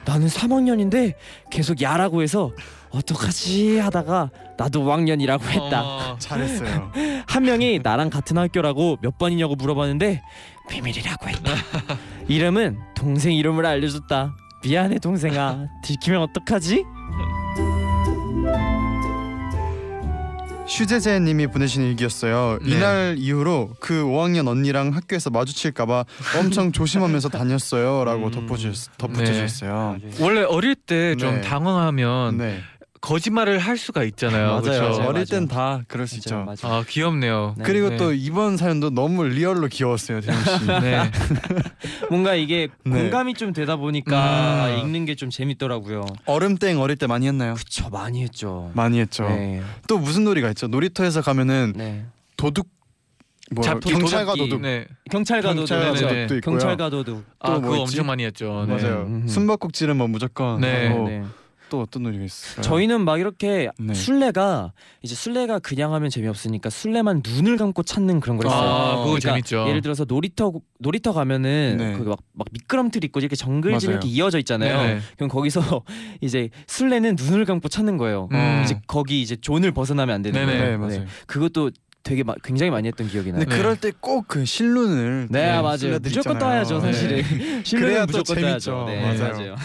나는 0.05 0.27
3학년인데 0.27 1.13
계속 1.51 1.81
야라고 1.81 2.21
해서 2.21 2.51
어떡하지 2.91 3.79
하다가 3.79 4.29
나도 4.57 4.83
5학년이라고 4.85 5.41
했다. 5.43 5.83
어, 5.83 6.15
잘했어요. 6.17 6.91
한 7.27 7.43
명이 7.43 7.81
나랑 7.83 8.09
같은 8.09 8.37
학교라고 8.37 8.97
몇 9.01 9.17
번이냐고 9.17 9.55
물어봤는데 9.55 10.21
비밀이라고 10.67 11.29
했다. 11.29 11.51
이름은 12.27 12.77
동생 12.95 13.33
이름을 13.33 13.65
알려줬다. 13.65 14.35
미안해 14.63 14.99
동생아. 14.99 15.67
들키면 15.83 16.21
어떡하지? 16.21 16.83
슈제제님이 20.67 21.47
보내신 21.47 21.81
일기였어요. 21.83 22.59
네. 22.61 22.71
이날 22.75 23.15
이후로 23.17 23.71
그 23.79 24.03
5학년 24.03 24.47
언니랑 24.49 24.93
학교에서 24.93 25.29
마주칠까봐 25.29 26.03
엄청 26.39 26.73
조심하면서 26.73 27.29
다녔어요라고 27.29 28.25
음. 28.25 28.31
덧붙여 28.31 28.71
덧붙여주셨어요. 28.97 29.97
원래 30.19 30.43
어릴 30.43 30.75
때좀 30.75 31.35
네. 31.35 31.41
당황하면 31.41 32.37
네, 32.37 32.59
거짓말을 33.01 33.59
할 33.59 33.77
수가 33.77 34.03
있잖아요. 34.03 34.47
맞아요, 34.47 34.61
그렇죠? 34.61 34.81
맞아요. 34.97 35.09
어릴 35.09 35.25
땐 35.25 35.47
다 35.47 35.81
그럴 35.87 36.07
수 36.07 36.15
있죠. 36.15 36.43
맞아. 36.45 36.67
아 36.67 36.83
귀엽네요. 36.87 37.55
네. 37.57 37.63
그리고 37.63 37.89
네. 37.89 37.97
또 37.97 38.13
이번 38.13 38.57
사연도 38.57 38.89
너무 38.89 39.23
리얼로 39.25 39.67
귀여웠어요, 39.67 40.21
태영 40.21 40.37
씨. 40.43 40.65
네. 40.81 41.11
뭔가 42.09 42.35
이게 42.35 42.67
네. 42.83 42.91
공감이 43.01 43.33
좀 43.33 43.53
되다 43.53 43.75
보니까 43.75 44.67
음. 44.69 44.79
읽는 44.79 45.05
게 45.05 45.15
좀 45.17 45.29
재밌더라고요. 45.31 46.05
얼음땡 46.25 46.79
어릴 46.79 46.95
때 46.95 47.07
많이 47.07 47.27
했나요? 47.27 47.55
그쵸 47.55 47.89
많이 47.89 48.21
했죠. 48.21 48.71
많이 48.75 48.99
했죠. 48.99 49.27
네. 49.27 49.61
또 49.87 49.97
무슨 49.97 50.23
놀이가 50.25 50.49
있죠? 50.49 50.67
놀이터에서 50.67 51.21
가면은 51.21 51.73
네. 51.75 52.05
도둑 52.35 52.67
뭐 53.49 53.63
잡기, 53.63 53.91
경찰과 53.93 54.33
도둑기. 54.33 54.49
도둑 54.49 54.61
네. 54.61 54.85
경찰과 55.09 55.53
도둑. 55.53 55.67
경찰과 55.69 56.11
있고요. 56.35 56.39
경찰과 56.41 56.89
도둑. 56.89 57.23
아 57.39 57.51
뭐 57.51 57.61
그거 57.61 57.73
있지? 57.77 57.81
엄청 57.97 58.07
많이 58.07 58.25
했죠. 58.25 58.65
네. 58.67 58.73
맞아요. 58.75 59.03
음. 59.07 59.27
숨바꼭질은 59.27 59.95
뭐 59.97 60.07
무조건 60.07 60.59
네. 60.61 60.87
하고 60.89 61.07
네. 61.07 61.23
또 61.69 61.81
어떤 61.81 62.03
놀이가 62.03 62.23
있어요? 62.23 62.61
저희는 62.61 63.01
막 63.01 63.19
이렇게 63.19 63.69
네. 63.79 63.93
술래가 63.93 64.71
이제 65.01 65.15
술래가 65.15 65.59
그냥 65.59 65.93
하면 65.93 66.09
재미없으니까 66.09 66.69
술래만 66.69 67.21
눈을 67.25 67.57
감고 67.57 67.83
찾는 67.83 68.19
그런 68.19 68.37
걸 68.37 68.47
했어요. 68.47 68.61
아 68.69 68.89
그거 68.97 69.03
그러니까 69.05 69.29
재밌죠. 69.31 69.65
예를 69.67 69.81
들어서 69.81 70.05
놀이터 70.05 70.51
놀이터 70.79 71.13
가면은 71.13 71.75
네. 71.77 71.93
거기 71.93 72.09
막, 72.09 72.19
막 72.33 72.47
미끄럼틀 72.51 73.03
있고 73.05 73.19
이렇게 73.19 73.35
맞아요. 73.87 73.97
이렇게 73.97 74.07
이어져 74.07 74.39
있잖아요. 74.39 74.77
네네. 74.81 74.99
그럼 75.15 75.29
거기서 75.29 75.61
이제 76.21 76.49
술래는 76.67 77.15
눈을 77.19 77.45
감고 77.45 77.67
찾는 77.69 77.97
거예요. 77.97 78.29
음. 78.31 78.61
이제 78.63 78.79
거기 78.87 79.21
이제 79.21 79.35
존을 79.35 79.71
벗어나면 79.71 80.15
안 80.15 80.21
되는 80.21 80.39
네네. 80.39 80.57
거예요. 80.57 80.71
네, 80.71 80.77
맞아요. 80.77 81.05
그것도 81.25 81.71
되게 82.03 82.23
마, 82.23 82.35
굉장히 82.41 82.69
많이 82.71 82.87
했던 82.87 83.05
기억이 83.09 83.31
나요. 83.33 83.39
근데 83.41 83.53
네. 83.53 83.61
그럴 83.61 83.75
때 83.75 83.91
꼭 83.99 84.25
그 84.27 84.45
실눈을 84.45 85.27
네, 85.29 85.57
또 85.57 85.61
맞아요. 85.63 85.99
무조건 86.01 86.35
있잖아요. 86.35 86.39
떠야죠, 86.39 86.79
네. 86.79 86.93
사실은. 86.93 87.63
실내는 87.65 88.07
또 88.07 88.17
무조건 88.19 88.41
재밌죠. 88.43 88.71
떠야죠. 88.71 88.85
네, 88.85 89.01
맞아요. 89.19 89.33
맞아요. 89.33 89.55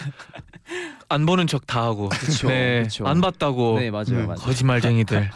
안 1.13 1.27
보는 1.27 1.47
척 1.47 1.67
다 1.67 1.83
하고. 1.83 2.09
그쵸, 2.09 2.49
네. 2.49 2.83
그쵸. 2.85 3.07
안 3.07 3.21
봤다고. 3.21 3.79
네, 3.79 3.91
맞아요, 3.91 4.05
네. 4.07 4.23
맞아요. 4.27 4.39
거짓말쟁이들. 4.39 5.31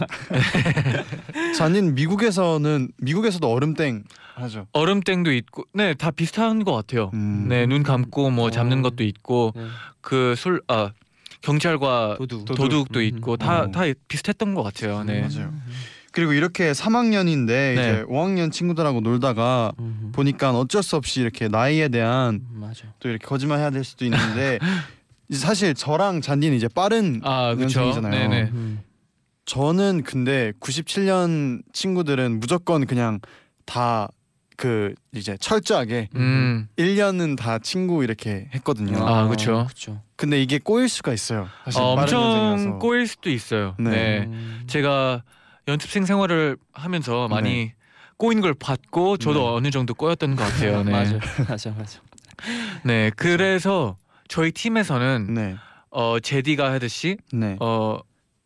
잔인 1.56 1.94
미국에서는 1.94 2.88
미국에서도 2.98 3.46
얼음땡 3.50 4.04
하죠. 4.36 4.66
얼음땡도 4.72 5.32
있고, 5.32 5.64
네, 5.72 5.94
다 5.94 6.10
비슷한 6.10 6.64
것 6.64 6.72
같아요. 6.72 7.10
음. 7.14 7.46
네, 7.48 7.66
눈 7.66 7.82
감고 7.82 8.30
뭐 8.30 8.50
잡는 8.50 8.78
어. 8.80 8.82
것도 8.82 9.04
있고, 9.04 9.52
네. 9.54 9.66
그 10.00 10.34
술, 10.36 10.62
아 10.68 10.90
경찰과 11.42 12.16
도둑. 12.18 12.44
도둑. 12.46 12.92
도 12.92 13.00
음. 13.00 13.04
있고 13.04 13.36
다 13.36 13.62
어. 13.62 13.70
다 13.70 13.82
비슷했던 14.08 14.54
것 14.54 14.62
같아요. 14.62 15.04
네. 15.04 15.20
맞아요. 15.20 15.52
그리고 16.12 16.32
이렇게 16.32 16.72
3학년인데 16.72 17.72
이제 17.74 18.04
5학년 18.08 18.50
친구들하고 18.50 19.00
놀다가 19.00 19.72
음, 19.78 20.12
보니까 20.14 20.50
어쩔 20.58 20.82
수 20.82 20.96
없이 20.96 21.20
이렇게 21.20 21.46
나이에 21.48 21.88
대한 21.88 22.40
맞아. 22.52 22.84
또 23.00 23.10
이렇게 23.10 23.26
거짓말 23.26 23.58
해야 23.58 23.68
될 23.70 23.84
수도 23.84 24.06
있는데 24.06 24.58
사실 25.30 25.74
저랑 25.74 26.20
잔디는 26.20 26.56
이제 26.56 26.68
빠른 26.68 27.20
아, 27.24 27.54
그렇죠. 27.54 27.80
연생이잖아요. 27.80 28.28
네네. 28.28 28.50
음. 28.52 28.80
저는 29.44 30.02
근데 30.02 30.52
97년 30.60 31.62
친구들은 31.72 32.40
무조건 32.40 32.86
그냥 32.86 33.20
다 33.64 34.08
그 34.56 34.94
이제 35.12 35.36
철저하게 35.38 36.08
음. 36.16 36.68
1년은 36.76 37.36
다 37.36 37.58
친구 37.58 38.02
이렇게 38.02 38.48
했거든요. 38.54 39.06
아, 39.06 39.28
그쵸. 39.28 39.66
그쵸. 39.68 40.00
근데 40.16 40.42
이게 40.42 40.58
꼬일 40.58 40.88
수가 40.88 41.12
있어요. 41.12 41.48
사실 41.64 41.80
어, 41.80 41.94
빠른 41.94 42.14
엄청 42.14 42.20
년생이라서. 42.22 42.78
꼬일 42.78 43.06
수도 43.06 43.30
있어요. 43.30 43.74
네. 43.78 43.90
네. 43.90 44.18
음. 44.26 44.62
제가 44.66 45.22
연습생 45.68 46.06
생활을 46.06 46.56
하면서 46.72 47.28
많이 47.28 47.72
꼬인 48.16 48.40
걸 48.40 48.54
봤고 48.54 49.18
저도 49.18 49.40
네. 49.40 49.46
어느 49.46 49.70
정도 49.70 49.92
꼬였던 49.94 50.36
것 50.36 50.44
같아요. 50.44 50.82
네. 50.84 50.90
맞아 50.90 51.18
맞아 51.48 51.70
맞아. 51.76 52.00
네. 52.82 53.10
그래서 53.14 53.98
저희 54.36 54.52
팀에서는 54.52 55.32
네, 55.32 55.56
어 55.90 56.20
제디가 56.20 56.70
하듯이 56.70 57.16
네, 57.32 57.56
어 57.58 57.98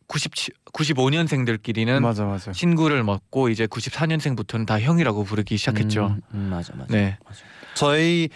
97, 0.07 0.53
95년생들끼리는 0.73 1.99
맞아 2.01 2.23
맞아. 2.23 2.53
친구를 2.53 3.03
먹고 3.03 3.49
이제 3.49 3.65
94년생부터는 3.67 4.65
다 4.65 4.79
형이라고 4.79 5.25
부르기 5.25 5.57
시작했죠. 5.57 6.15
음, 6.15 6.21
음, 6.33 6.39
맞아 6.49 6.73
맞아. 6.77 6.87
네. 6.93 7.17
맞아. 7.25 7.39
저희 7.73 8.29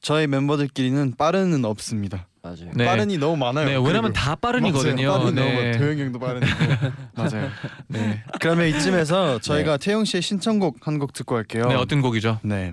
저희 0.00 0.26
멤버들끼리는 0.26 1.14
빠른은 1.16 1.64
없습니다. 1.64 2.26
맞아요. 2.42 2.70
네. 2.74 2.84
빠른이 2.84 3.18
너무 3.18 3.36
많아요. 3.36 3.66
네, 3.66 3.76
왜냐면. 3.76 4.12
다 4.12 4.34
빠른이거든요. 4.34 5.12
빠른이 5.12 5.32
네. 5.34 5.70
너무. 5.70 5.78
도영이 5.78 6.02
형도 6.02 6.18
빠른이고 6.18 6.52
맞아요. 7.14 7.48
네. 7.86 8.24
그러면 8.40 8.66
이쯤에서 8.68 9.38
저희가 9.40 9.76
태영 9.76 10.04
씨의 10.04 10.22
신청곡 10.22 10.84
한 10.86 10.98
곡 10.98 11.12
듣고 11.12 11.36
갈게요. 11.36 11.66
네, 11.68 11.74
어떤 11.76 12.00
곡이죠? 12.02 12.40
네, 12.42 12.72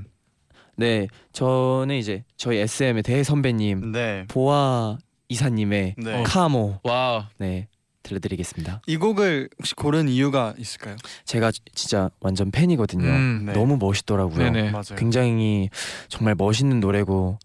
네, 0.77 1.07
저는 1.31 1.95
이제 1.95 2.23
저희 2.37 2.57
SM의 2.57 3.03
대 3.03 3.23
선배님 3.23 3.91
네, 3.91 4.25
보아 4.27 4.97
이사님의 5.29 5.95
네. 5.97 6.23
카모 6.23 6.79
와. 6.83 7.29
네 7.37 7.67
들려드리겠습니다. 8.03 8.81
이 8.85 8.97
곡을 8.97 9.49
혹시 9.57 9.73
고른 9.73 10.07
이유가 10.07 10.53
있을까요? 10.59 10.95
제가 11.23 11.51
지- 11.51 11.61
진짜 11.73 12.09
완전 12.19 12.51
팬이거든요. 12.51 13.03
음, 13.07 13.43
네. 13.47 13.53
너무 13.53 13.77
멋있더라고요. 13.77 14.37
네네. 14.37 14.69
맞아요. 14.71 14.95
굉장히 14.95 15.69
정말 16.07 16.35
멋있는 16.35 16.79
노래고 16.79 17.39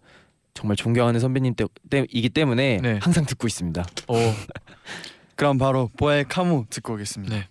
정말 0.53 0.75
존경하는 0.75 1.19
선배님 1.19 1.55
때, 1.55 1.65
때 1.89 2.05
이기 2.11 2.29
때문에 2.29 2.77
네. 2.81 2.99
항상 3.01 3.25
듣고 3.25 3.47
있습니다. 3.47 3.83
오. 4.09 4.13
그럼 5.35 5.57
바로 5.57 5.89
보아의 5.97 6.25
카무 6.27 6.65
듣고 6.69 6.93
오겠습니다. 6.93 7.35
네. 7.35 7.47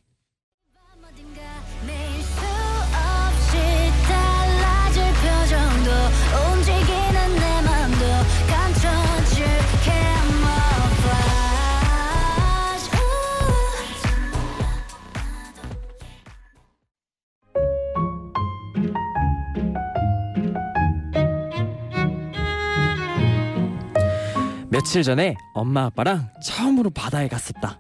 며칠 24.70 25.02
전에 25.02 25.36
엄마 25.54 25.84
아빠랑 25.86 26.30
처음으로 26.42 26.90
바다에 26.90 27.28
갔었다. 27.28 27.78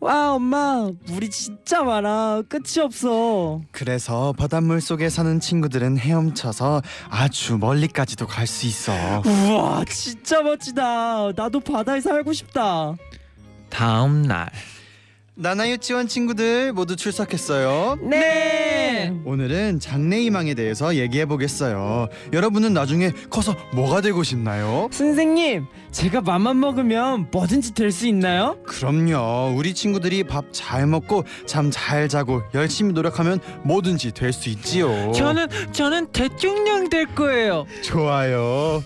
와 0.00 0.34
엄마 0.34 0.90
물이 1.06 1.30
진짜 1.30 1.82
많아 1.82 2.42
끝이 2.48 2.82
없어. 2.82 3.62
그래서 3.72 4.32
바닷물 4.36 4.80
속에 4.80 5.08
사는 5.08 5.40
친구들은 5.40 5.98
헤엄쳐서 5.98 6.82
아주 7.08 7.56
멀리까지도 7.58 8.26
갈 8.26 8.46
수 8.46 8.66
있어. 8.66 8.92
우와 9.24 9.84
진짜 9.88 10.42
멋지다. 10.42 11.32
나도 11.34 11.60
바다에 11.60 12.00
살고 12.00 12.32
싶다. 12.32 12.94
다음 13.70 14.22
날. 14.22 14.50
나나 15.36 15.68
유치원 15.68 16.06
친구들 16.06 16.72
모두 16.72 16.94
출석했어요. 16.94 17.98
네. 18.08 19.12
오늘은 19.24 19.80
장래희망에 19.80 20.54
대해서 20.54 20.94
얘기해 20.94 21.26
보겠어요. 21.26 22.06
여러분은 22.32 22.72
나중에 22.72 23.10
커서 23.30 23.56
뭐가 23.72 24.00
되고 24.00 24.22
싶나요? 24.22 24.88
선생님 24.92 25.66
제가 25.90 26.20
맘만 26.20 26.60
먹으면 26.60 27.28
뭐든지 27.32 27.74
될 27.74 27.90
수 27.90 28.06
있나요? 28.06 28.56
그럼요. 28.64 29.56
우리 29.56 29.74
친구들이 29.74 30.22
밥 30.22 30.44
잘 30.52 30.86
먹고 30.86 31.24
잠 31.46 31.68
잘 31.72 32.08
자고 32.08 32.42
열심히 32.54 32.92
노력하면 32.92 33.40
뭐든지 33.64 34.12
될 34.12 34.32
수 34.32 34.48
있지요. 34.50 35.10
저는 35.12 35.48
저는 35.72 36.12
대통령 36.12 36.88
될 36.88 37.06
거예요. 37.12 37.66
좋아요. 37.82 38.84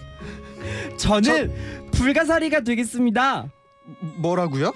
저는 0.96 1.52
불가사리가 1.92 2.60
되겠습니다. 2.62 3.48
뭐라고요? 4.16 4.72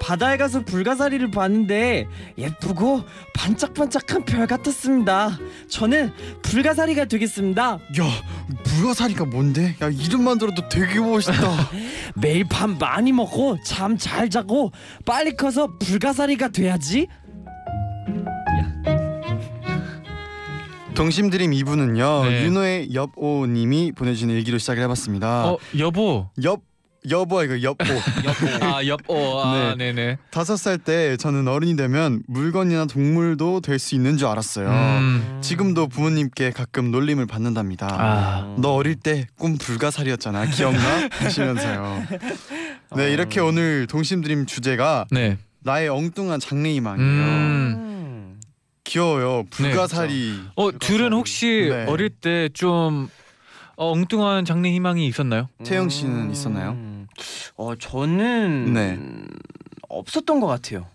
바다에 0.00 0.36
가서 0.36 0.60
불가사리를 0.64 1.30
봤는데 1.30 2.06
예쁘고 2.38 3.02
반짝반짝한 3.34 4.24
별 4.24 4.46
같았습니다. 4.46 5.38
저는 5.68 6.12
불가사리가 6.42 7.06
되겠습니다. 7.06 7.72
야, 7.72 7.78
불가사리가 8.64 9.24
뭔데? 9.26 9.76
야, 9.82 9.88
이름만 9.90 10.38
들어도 10.38 10.68
되게 10.68 11.00
멋있다. 11.00 11.34
매일 12.16 12.44
밥 12.48 12.70
많이 12.78 13.12
먹고 13.12 13.58
잠 13.64 13.98
잘 13.98 14.30
자고 14.30 14.70
빨리 15.04 15.34
커서 15.36 15.68
불가사리가 15.78 16.48
돼야지. 16.48 17.08
동심드림 20.94 21.52
2부는요. 21.52 22.28
네. 22.28 22.44
윤호의 22.44 22.94
엽오님이 22.94 23.92
보내주신 23.92 24.30
일기로 24.30 24.58
시작을 24.58 24.82
해봤습니다. 24.84 25.48
어, 25.48 25.58
여보. 25.78 26.28
엽 26.42 26.60
여보 27.10 27.42
이거 27.44 27.62
엽오. 27.62 27.76
아, 28.60 28.84
여보. 28.86 29.40
아, 29.40 29.74
네, 29.78 29.92
네. 29.92 30.18
다섯 30.30 30.56
살 30.56 30.78
때 30.78 31.16
저는 31.16 31.46
어른이 31.48 31.76
되면 31.76 32.22
물건이나 32.26 32.86
동물도 32.86 33.60
될 33.60 33.78
수 33.78 33.94
있는 33.94 34.16
줄 34.18 34.26
알았어요. 34.28 34.68
음. 34.68 35.38
지금도 35.40 35.86
부모님께 35.88 36.50
가끔 36.50 36.90
놀림을 36.90 37.26
받는답니다. 37.26 37.86
아. 37.90 38.56
너 38.58 38.74
어릴 38.74 38.96
때 38.96 39.26
꿈 39.38 39.56
불가사리였잖아. 39.58 40.46
기억나? 40.46 41.08
하시면서요. 41.12 42.04
네 42.96 43.12
이렇게 43.12 43.40
오늘 43.40 43.86
동심드림 43.86 44.46
주제가 44.46 45.06
네. 45.10 45.38
나의 45.60 45.88
엉뚱한 45.88 46.40
장래희망이에요. 46.40 47.08
음. 47.08 48.40
귀여워요. 48.84 49.44
불가사리. 49.50 50.34
어, 50.56 50.72
둘은 50.72 51.12
혹시 51.12 51.68
네. 51.70 51.84
어릴 51.86 52.08
때 52.10 52.48
좀 52.52 53.08
어, 53.78 53.92
엉뚱한 53.92 54.44
장래 54.44 54.72
희망이 54.72 55.06
있었나요? 55.06 55.48
태영 55.64 55.88
씨는 55.88 56.32
있었나요? 56.32 56.76
어 57.56 57.74
저는 57.76 58.72
네. 58.74 58.98
없었던 59.88 60.40
것 60.40 60.46
같아요. 60.48 60.86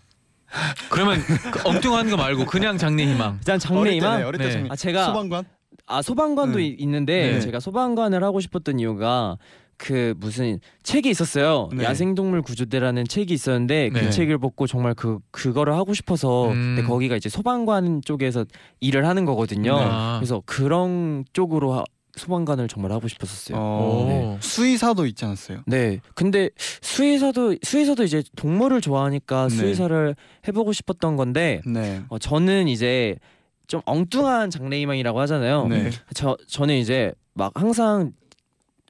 그러면 0.90 1.20
그 1.52 1.62
엉뚱한 1.68 2.10
거 2.10 2.18
말고 2.18 2.46
그냥 2.46 2.78
장래 2.78 3.06
희망. 3.06 3.36
일단 3.40 3.56
어릴 3.56 3.60
장래 3.62 3.92
희망. 3.96 4.12
때네, 4.18 4.24
어릴 4.28 4.38
때 4.40 4.46
네. 4.48 4.52
장래. 4.52 4.70
아 4.70 4.76
제가 4.76 5.06
소방관? 5.06 5.46
아 5.88 6.02
소방관도 6.02 6.58
네. 6.60 6.66
이- 6.66 6.76
있는데 6.80 7.32
네. 7.34 7.40
제가 7.40 7.60
소방관을 7.62 8.22
하고 8.24 8.40
싶었던 8.42 8.80
이유가 8.80 9.38
그 9.78 10.14
무슨 10.18 10.60
책이 10.84 11.10
있었어요. 11.10 11.70
네. 11.74 11.84
야생동물 11.86 12.42
구조대라는 12.42 13.06
책이 13.08 13.34
있었는데 13.34 13.90
그 13.90 13.98
네. 14.00 14.10
책을 14.10 14.38
보고 14.38 14.68
정말 14.68 14.94
그 14.94 15.20
그거를 15.32 15.74
하고 15.74 15.94
싶어서 15.94 16.50
음. 16.50 16.76
근데 16.76 16.84
거기가 16.84 17.16
이제 17.16 17.30
소방관 17.30 18.02
쪽에서 18.06 18.46
일을 18.82 19.08
하는 19.08 19.24
거거든요. 19.26 19.76
네. 19.78 19.86
아. 19.90 20.18
그래서 20.20 20.42
그런 20.46 21.24
쪽으로 21.34 21.74
하- 21.74 21.84
소방관을 22.16 22.68
정말 22.68 22.92
하고 22.92 23.08
싶었었어요. 23.08 23.58
어, 23.58 24.36
오. 24.36 24.38
수의사도 24.40 25.06
있지 25.08 25.26
않았어요? 25.26 25.64
네. 25.66 26.00
근데 26.14 26.50
수의사도 26.82 27.56
수의사도 27.64 28.04
이제 28.04 28.24
동물을 28.36 28.82
좋아하니까 28.82 29.48
네. 29.50 29.56
수의사를 29.56 30.16
해보고 30.48 30.74
싶었던 30.74 31.16
건데 31.16 31.62
네. 31.66 32.04
어, 32.10 32.20
저는 32.20 32.68
이제 32.68 33.18
좀 33.68 33.82
엉뚱한 33.86 34.50
장래 34.52 34.80
희망이라고 34.80 35.20
하잖아요. 35.22 35.68
네. 35.68 35.90
저 36.14 36.38
저는 36.48 36.76
이제 36.76 37.14
막 37.34 37.52
항상 37.56 38.12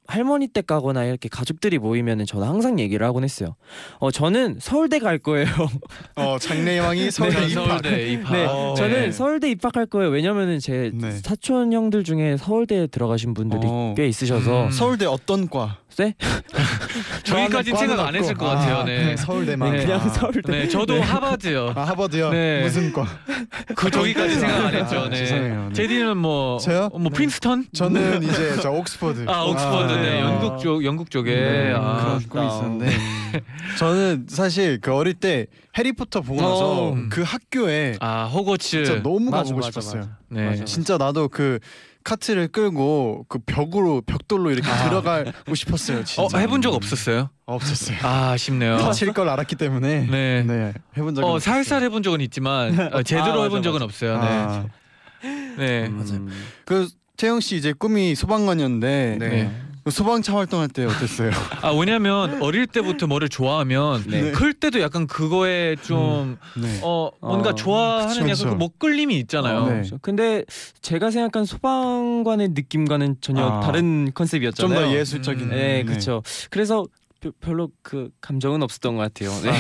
할머니 0.08 0.48
댁 0.48 0.68
가거나 0.68 1.06
이렇게 1.06 1.30
가족들이 1.30 1.80
모이면은 1.80 2.26
저는 2.26 2.48
항상 2.48 2.80
얘기를 2.80 3.06
하곤 3.06 3.24
했어요. 3.24 3.56
어 4.00 4.12
저는 4.12 4.58
서울대 4.60 5.00
갈 5.00 5.18
거예요. 5.18 5.48
어 6.16 6.38
장래희망이 6.40 7.10
서울대 7.12 7.40
네, 7.40 7.48
입학. 7.48 7.66
서울대 7.68 8.12
입학. 8.12 8.34
네, 8.34 8.46
어. 8.46 8.74
저는 8.76 8.94
네. 9.02 9.12
서울대 9.12 9.50
입학할 9.50 9.86
거예요. 9.86 10.10
왜냐면은 10.10 10.60
제 10.60 10.92
네. 10.94 11.12
사촌 11.12 11.72
형들 11.72 12.04
중에 12.04 12.38
서울대 12.38 12.88
들어가신 12.88 13.34
분들이 13.34 13.62
어. 13.64 13.94
꽤 13.96 14.08
있으셔서 14.08 14.66
음. 14.66 14.72
서울대 14.72 15.06
어떤 15.06 15.48
과? 15.48 15.78
네? 15.98 16.16
저희까지는 17.24 17.78
생각 17.78 18.00
안 18.08 18.16
했을 18.16 18.34
것 18.36 18.46
같아요. 18.46 18.84
네. 18.84 18.98
그냥 18.98 19.18
서울대만. 19.18 19.72
네, 19.72 19.86
그냥 19.86 20.02
아. 20.02 20.10
서울대. 20.10 20.42
네, 20.52 20.68
저도 20.68 21.02
하버드요. 21.02 21.74
아 21.76 21.84
하버드요? 21.84 22.30
네. 22.32 22.62
무슨 22.64 22.92
과? 22.92 23.06
그 23.76 23.90
저기까지 23.90 24.36
생각 24.36 24.66
안 24.66 24.74
했죠. 24.74 25.00
아, 25.00 25.10
네. 25.10 25.16
죄송해요. 25.18 25.68
네. 25.68 25.74
제디는 25.74 26.18
뭐, 26.18 26.58
저요? 26.60 26.90
어, 26.92 27.00
뭐 27.00 27.10
네. 27.10 27.16
프린스턴? 27.16 27.66
저는 27.74 28.24
이제 28.24 28.56
저 28.62 28.72
옥스퍼드. 28.72 29.26
아, 29.28 29.44
옥스퍼드, 29.44 29.94
아, 29.94 29.96
네, 29.98 30.02
네. 30.02 30.22
영국 30.22 30.60
쪽, 30.60 30.84
영국 30.86 31.12
쪽에. 31.12 31.34
네, 31.36 31.74
아, 31.76 32.20
그런 32.28 32.30
꿈이 32.30 32.48
있었는데 32.48 32.98
저는 33.78 34.26
사실 34.30 34.80
그 34.82 34.94
어릴 34.94 35.14
때 35.14 35.48
해리포터 35.78 36.22
보고 36.22 36.42
나서 36.42 36.88
어. 36.90 36.98
그 37.10 37.22
학교에 37.24 37.98
아 38.00 38.26
호거츠. 38.26 38.86
진짜 38.86 39.02
너무 39.02 39.32
가보고 39.32 39.56
맞아, 39.56 39.68
싶었어요. 39.72 40.02
맞아. 40.02 40.18
네. 40.34 40.46
맞아. 40.50 40.66
진짜 40.66 40.98
나도 40.98 41.30
그 41.30 41.60
카트를 42.04 42.50
끌고 42.50 43.26
그 43.30 43.40
벽으로 43.46 44.02
벽돌로 44.02 44.52
이렇게 44.52 44.68
들어가고 44.84 45.56
싶었어요. 45.56 46.04
진짜. 46.04 46.22
어 46.22 46.40
해본 46.40 46.62
적 46.62 46.74
없었어요? 46.74 47.30
없었어요. 47.46 47.98
아 48.04 48.32
아쉽네요. 48.32 48.78
다칠 48.84 49.14
걸 49.14 49.30
알았기 49.30 49.56
때문에 49.56 50.08
네. 50.10 50.44
네 50.44 50.74
해본 50.98 51.16
적은 51.16 51.30
어 51.30 51.34
없었어요. 51.36 51.54
살살 51.54 51.84
해본 51.84 52.04
적은 52.04 52.20
있지만 52.22 52.78
어, 52.94 53.04
제대로 53.04 53.26
아, 53.26 53.36
맞아, 53.36 53.44
해본 53.46 53.64
적은 53.64 53.76
맞아. 53.80 53.86
없어요. 53.86 54.18
네. 54.20 54.28
아, 54.28 54.66
네. 55.58 55.88
맞아요. 55.90 56.28
그 56.66 56.88
태영 57.16 57.40
씨 57.40 57.56
이제 57.56 57.72
꿈이 57.74 58.16
소방관이었는데 58.16 59.18
네. 59.20 59.52
그 59.84 59.92
소방차 59.92 60.36
활동할 60.36 60.70
때 60.70 60.86
어땠어요? 60.86 61.30
아 61.62 61.72
왜냐면 61.72 62.42
어릴 62.42 62.68
때부터 62.68 63.06
뭐를 63.08 63.28
좋아하면 63.28 64.04
네. 64.08 64.32
클 64.32 64.54
때도 64.54 64.80
약간 64.80 65.08
그거에 65.08 65.76
좀 65.82 66.38
네. 66.56 66.80
어 66.82 67.10
뭔가 67.22 67.50
어, 67.50 67.56
좋아하는 67.56 68.08
그쵸, 68.08 68.22
약간 68.22 68.30
그쵸. 68.34 68.50
그 68.50 68.56
먹끌림이 68.56 69.18
있잖아요. 69.20 69.58
어, 69.60 69.66
네. 69.68 69.72
그렇죠. 69.74 69.98
근데 70.02 70.46
제가 70.82 71.12
생각한 71.12 71.44
소방관의 71.46 72.50
느낌과는 72.50 73.18
전혀 73.20 73.44
아. 73.46 73.60
다른 73.60 74.06
좀 74.06 74.12
컨셉이었잖아요. 74.14 74.80
더 74.88 74.94
예술적인. 74.96 75.50
네, 75.50 75.84
그렇죠. 75.84 76.24
그래서 76.50 76.86
별- 77.20 77.34
별로 77.42 77.70
그 77.82 78.10
감정은 78.22 78.64
없었던 78.64 78.96
것 78.96 79.02
같아요. 79.02 79.32
네. 79.44 79.52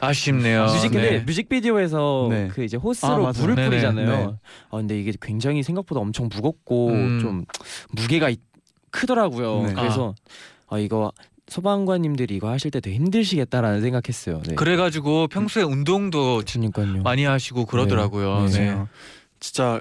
아, 0.00 0.12
쉽네요 0.12 0.64
뮤직 0.72 0.88
근데 0.90 1.10
네. 1.10 1.18
뮤직비디오에서 1.20 2.28
네. 2.30 2.48
그 2.50 2.64
이제 2.64 2.78
아, 2.78 2.80
호스로 2.80 3.18
맞아요. 3.18 3.32
물을 3.40 3.54
네네. 3.56 3.68
뿌리잖아요. 3.68 4.06
네. 4.08 4.26
아 4.70 4.76
근데 4.76 4.98
이게 4.98 5.12
굉장히 5.20 5.62
생각보다 5.62 6.00
엄청 6.00 6.30
무겁고 6.34 6.88
음. 6.88 7.18
좀 7.20 7.44
무게가 7.92 8.30
있- 8.30 8.40
크더라고요. 8.96 9.62
네. 9.66 9.74
그래서 9.74 10.14
아 10.68 10.78
이거 10.78 11.12
소방관님들이 11.48 12.34
이거 12.36 12.50
하실 12.50 12.70
때 12.70 12.80
되게 12.80 12.96
힘드시겠다라는 12.96 13.80
생각했어요. 13.82 14.42
네. 14.48 14.54
그래가지고 14.56 15.28
평소에 15.28 15.62
운동도 15.62 16.42
그러니까요. 16.46 17.02
많이 17.02 17.24
하시고 17.24 17.66
그러더라고요. 17.66 18.46
네. 18.46 18.58
네. 18.58 18.70
맞아요. 18.72 18.88
진짜 19.38 19.80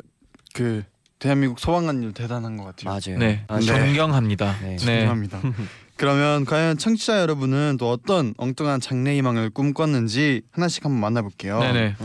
그 0.53 0.83
대한민국 1.17 1.59
소방관님 1.59 2.13
대단한 2.13 2.57
것 2.57 2.65
같아요. 2.65 2.89
맞아요. 2.89 3.17
네. 3.19 3.43
아, 3.47 3.59
네. 3.59 3.65
존경합니다. 3.65 4.55
네. 4.61 4.69
네. 4.71 4.77
죄송합니다. 4.77 5.41
그러면 5.97 6.43
과연 6.43 6.77
청취자 6.77 7.21
여러분은 7.21 7.77
또 7.79 7.89
어떤 7.89 8.33
엉뚱한 8.37 8.81
장래희망을 8.81 9.49
꿈꿨는지 9.51 10.41
하나씩 10.51 10.83
한번 10.83 10.99
만나볼게요. 10.99 11.59
네네. 11.59 11.95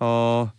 어 0.00 0.50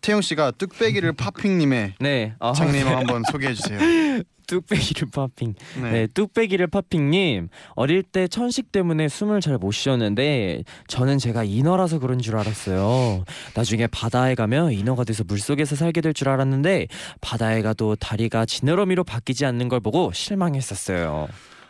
태용 0.00 0.20
씨가 0.22 0.52
뚝배기를 0.52 1.12
파핑님의 1.18 1.94
네. 1.98 2.34
아, 2.38 2.52
장래희망 2.52 2.96
한번 2.96 3.22
소개해 3.30 3.54
주세요. 3.54 3.78
뚝배기를 4.50 5.08
파핑. 5.14 5.54
네. 5.80 5.90
네, 5.92 6.06
뚝배기를 6.08 6.66
파핑님 6.66 7.48
어릴 7.76 8.02
때 8.02 8.26
천식 8.26 8.72
때문에 8.72 9.08
숨을 9.08 9.40
잘 9.40 9.58
못 9.60 9.72
쉬었는데 9.72 10.64
저는 10.88 11.18
제가 11.18 11.44
인어라서 11.44 11.98
그런 11.98 12.18
줄 12.18 12.36
알았어요. 12.36 13.24
나중에 13.54 13.86
바다에 13.86 14.34
가면 14.34 14.72
인어가 14.72 15.04
돼서 15.04 15.22
물 15.24 15.38
속에서 15.38 15.76
살게 15.76 16.00
될 16.00 16.14
줄 16.14 16.28
알았는데 16.28 16.86
바다에 17.20 17.62
가도 17.62 17.94
다리가 17.96 18.44
지느러미로 18.46 19.04
바뀌지 19.04 19.44
않는 19.46 19.68
걸 19.68 19.80
보고 19.80 20.10
실망했었어요. 20.12 21.28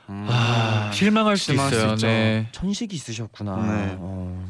음, 0.09 0.27
아, 0.29 0.91
실망할 0.93 1.37
수 1.37 1.53
있어요. 1.53 1.95
네. 1.97 2.47
천식이 2.53 2.97
있으셨구나. 2.97 3.57
네. 3.57 3.95
어, 3.99 4.45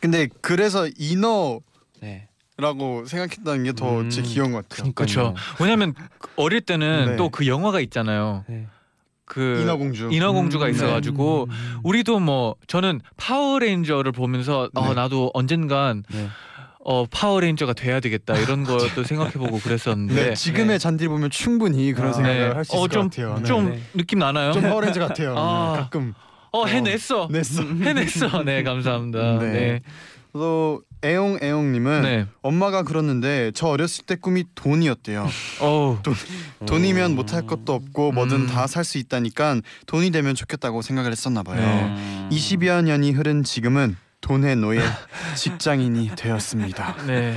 근데 0.00 0.28
그래서 0.40 0.88
인어 0.98 1.60
라고 2.58 3.02
네. 3.04 3.08
생각했다는 3.08 3.64
게더 3.64 4.00
음, 4.02 4.10
제 4.10 4.22
귀여운 4.22 4.52
것 4.52 4.68
같아요. 4.68 4.92
그렇죠. 4.92 5.34
왜냐면 5.60 5.94
어릴 6.36 6.60
때는 6.60 7.06
네. 7.12 7.16
또그 7.16 7.46
영화가 7.46 7.80
있잖아요. 7.80 8.44
네. 8.46 8.66
그 9.24 9.60
인어공주. 9.62 10.10
인어공주가 10.12 10.66
음, 10.66 10.70
있어가지고 10.70 11.46
음, 11.48 11.78
우리도 11.82 12.20
뭐 12.20 12.56
저는 12.66 13.00
파워레인저를 13.16 14.12
보면서 14.12 14.68
어 14.74 14.88
네. 14.88 14.94
나도 14.94 15.30
언젠간 15.32 16.04
네. 16.12 16.28
어 16.84 17.06
파워레인저가 17.06 17.72
돼야 17.72 18.00
되겠다 18.00 18.36
이런 18.36 18.64
것도 18.64 19.04
생각해보고 19.04 19.58
그랬었는데 19.60 20.14
네, 20.30 20.34
지금의 20.34 20.78
잔디를 20.78 21.08
보면 21.08 21.30
충분히 21.30 21.92
그런 21.94 22.10
아, 22.10 22.12
생각을 22.12 22.48
네. 22.50 22.54
할수 22.54 22.74
어, 22.76 22.80
있을 22.80 22.88
좀- 22.90 23.08
것 23.08 23.16
같아요. 23.16 23.38
네. 23.38 23.44
좀 23.44 23.70
네. 23.70 23.82
느낌 23.94 24.18
나나요? 24.18 24.52
좀 24.52 24.62
파워레인저 24.62 24.98
같아요. 25.00 25.34
아. 25.38 25.72
네, 25.76 25.82
가끔 25.82 26.14
어 26.52 26.66
해냈어. 26.66 27.28
냈어. 27.32 27.62
해냈어. 27.62 28.42
네 28.44 28.62
감사합니다. 28.62 29.38
네. 29.38 29.80
네. 30.34 30.38
또 30.38 30.82
애용 31.02 31.38
애용님은 31.42 32.02
네. 32.02 32.26
엄마가 32.42 32.82
그러는데 32.84 33.50
저 33.54 33.66
어렸을 33.68 34.04
때 34.06 34.14
꿈이 34.16 34.44
돈이었대요. 34.54 35.28
어우. 35.60 35.98
돈이면 36.66 37.14
못할 37.14 37.46
것도 37.46 37.72
없고 37.74 38.12
뭐든 38.12 38.42
음. 38.42 38.46
다살 38.46 38.84
수 38.84 38.98
있다니까 38.98 39.60
돈이 39.86 40.10
되면 40.10 40.34
좋겠다고 40.34 40.80
생각을 40.82 41.10
했었나 41.10 41.42
봐요. 41.42 41.60
네. 41.60 41.84
음. 41.84 42.28
20여 42.30 42.82
년이 42.84 43.12
흐른 43.12 43.42
지금은 43.44 43.96
돈의 44.20 44.56
노예 44.56 44.80
직장인이 45.36 46.12
되었습니다. 46.16 46.96
네. 47.06 47.34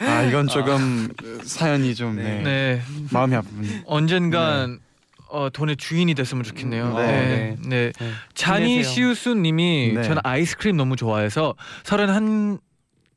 아 0.00 0.22
이건 0.22 0.48
조금 0.48 1.08
사연이 1.44 1.94
좀 1.94 2.16
네. 2.16 2.42
네. 2.42 2.82
마음이 3.12 3.36
아픈. 3.36 3.82
언젠간 3.84 4.80
어, 5.28 5.48
돈의 5.50 5.76
주인이 5.76 6.14
됐으면 6.14 6.44
좋겠네요. 6.44 6.94
네. 6.96 7.06
네. 7.06 7.56
네. 7.66 7.92
네. 7.98 8.10
자니. 8.34 8.82
시우스님이 8.84 9.92
네. 9.94 10.02
저는 10.02 10.22
아이스크림 10.24 10.76
너무 10.76 10.96
좋아해서 10.96 11.54
서른 11.84 12.08
한 12.10 12.58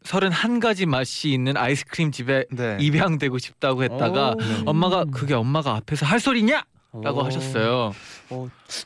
서른 0.04 0.32
한 0.32 0.60
가지 0.60 0.86
맛이 0.86 1.32
있는 1.32 1.58
아이스크림 1.58 2.12
집에 2.12 2.45
네. 2.52 2.78
입양되고 2.80 3.38
싶다고 3.38 3.84
했다가 3.84 4.32
오. 4.32 4.69
엄마가 4.69 5.06
그게 5.06 5.34
엄마가 5.34 5.76
앞에서 5.76 6.06
할 6.06 6.19
소리냐? 6.19 6.63
라고 6.91 7.19
오. 7.19 7.24
하셨어요. 7.24 7.93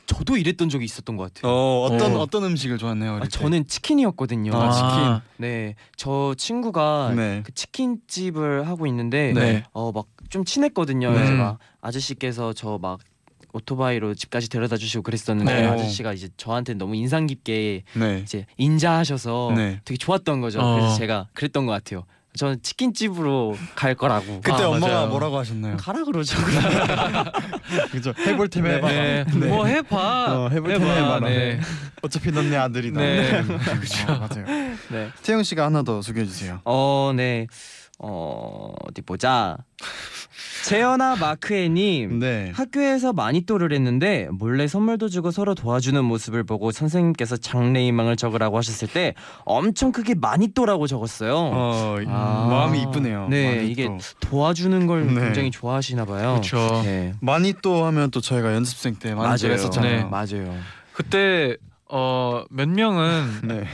저도 0.04 0.36
이랬던 0.36 0.68
적이 0.68 0.84
있었던 0.84 1.16
것 1.16 1.32
같아요. 1.32 1.50
어 1.50 1.84
어떤 1.88 2.16
어. 2.16 2.20
어. 2.20 2.26
떤 2.26 2.44
음식을 2.44 2.76
좋아하네요. 2.76 3.20
아? 3.22 3.26
저는 3.26 3.66
치킨이었거든요. 3.66 4.52
아, 4.54 4.70
치킨. 4.72 5.20
네, 5.38 5.74
저 5.96 6.34
친구가 6.36 7.14
네. 7.16 7.42
그 7.46 7.54
치킨집을 7.54 8.66
하고 8.68 8.86
있는데 8.86 9.32
네. 9.32 9.62
어막 9.72 10.06
좀 10.28 10.44
친했거든요. 10.44 11.10
네. 11.10 11.14
그래서 11.16 11.32
막 11.32 11.58
아저씨께서 11.80 12.52
저 12.52 12.78
막 12.78 12.98
오토바이로 13.54 14.14
집까지 14.14 14.50
데려다 14.50 14.76
주시고 14.76 15.02
그랬었는데 15.02 15.62
네. 15.62 15.66
아저씨가 15.68 16.12
이제 16.12 16.28
저한테 16.36 16.74
너무 16.74 16.96
인상 16.96 17.26
깊게 17.26 17.84
네. 17.94 18.20
이제 18.22 18.46
인자하셔서 18.56 19.52
네. 19.56 19.80
되게 19.84 19.96
좋았던 19.96 20.40
거죠. 20.40 20.60
어. 20.60 20.74
그래서 20.74 20.96
제가 20.96 21.28
그랬던 21.34 21.64
것 21.64 21.72
같아요. 21.72 22.04
저는 22.36 22.60
치킨집으로 22.62 23.56
갈 23.76 23.94
거라고. 23.94 24.40
그때 24.42 24.64
아, 24.64 24.68
엄마가 24.68 24.88
맞아요. 24.92 25.08
뭐라고 25.08 25.38
하셨나요? 25.38 25.76
가라 25.76 26.02
그러죠. 26.02 26.36
그죠. 27.92 28.12
해볼 28.26 28.48
테면 28.48 28.74
해봐. 28.74 28.88
네. 28.88 29.24
네. 29.34 29.46
뭐 29.46 29.66
해봐. 29.66 30.36
어, 30.36 30.48
해볼 30.48 30.72
테면 30.72 30.96
해봐. 30.96 31.20
네. 31.20 31.60
어차피 32.02 32.32
넌 32.32 32.50
내 32.50 32.56
아들이다. 32.56 33.00
네. 33.00 33.42
그렇죠. 33.44 34.06
맞아요. 34.18 34.46
네. 34.90 35.10
태영 35.22 35.44
씨가 35.44 35.64
하나 35.64 35.82
더 35.84 36.02
소개해 36.02 36.26
주세요. 36.26 36.60
어, 36.64 37.12
네. 37.14 37.46
어, 38.00 38.72
어디 38.88 39.02
보자. 39.02 39.56
재현아 40.64 41.16
마크애님. 41.16 42.18
네. 42.20 42.50
학교에서 42.54 43.12
마니또를 43.12 43.72
했는데 43.72 44.28
몰래 44.32 44.66
선물도 44.66 45.08
주고 45.08 45.30
서로 45.30 45.54
도와주는 45.54 46.02
모습을 46.04 46.42
보고 46.44 46.70
선생님께서 46.72 47.36
장래희망을 47.36 48.16
적으라고 48.16 48.56
하셨을 48.58 48.88
때 48.88 49.14
엄청 49.44 49.92
크게 49.92 50.14
마니또라고 50.14 50.86
적었어요. 50.86 51.34
어 51.36 51.96
아. 52.08 52.46
마음이 52.50 52.82
이쁘네요. 52.82 53.28
네, 53.28 53.56
많이 53.56 53.70
이게 53.70 53.86
또. 53.86 53.98
도와주는 54.20 54.86
걸 54.86 55.06
네. 55.14 55.20
굉장히 55.20 55.50
좋아하시나 55.50 56.04
봐요. 56.06 56.40
그렇죠. 56.42 56.82
네. 56.84 57.12
많이 57.20 57.54
또 57.62 57.84
하면 57.84 58.10
또 58.10 58.20
저희가 58.20 58.54
연습생 58.54 58.96
때 58.96 59.14
많이 59.14 59.38
또 59.40 59.46
맞아요. 59.46 59.54
했었잖아요. 59.54 59.96
네. 59.96 60.04
맞아요. 60.04 60.56
그때 60.94 61.56
어 61.88 62.44
몇 62.50 62.68
명은 62.68 63.40
네. 63.44 63.64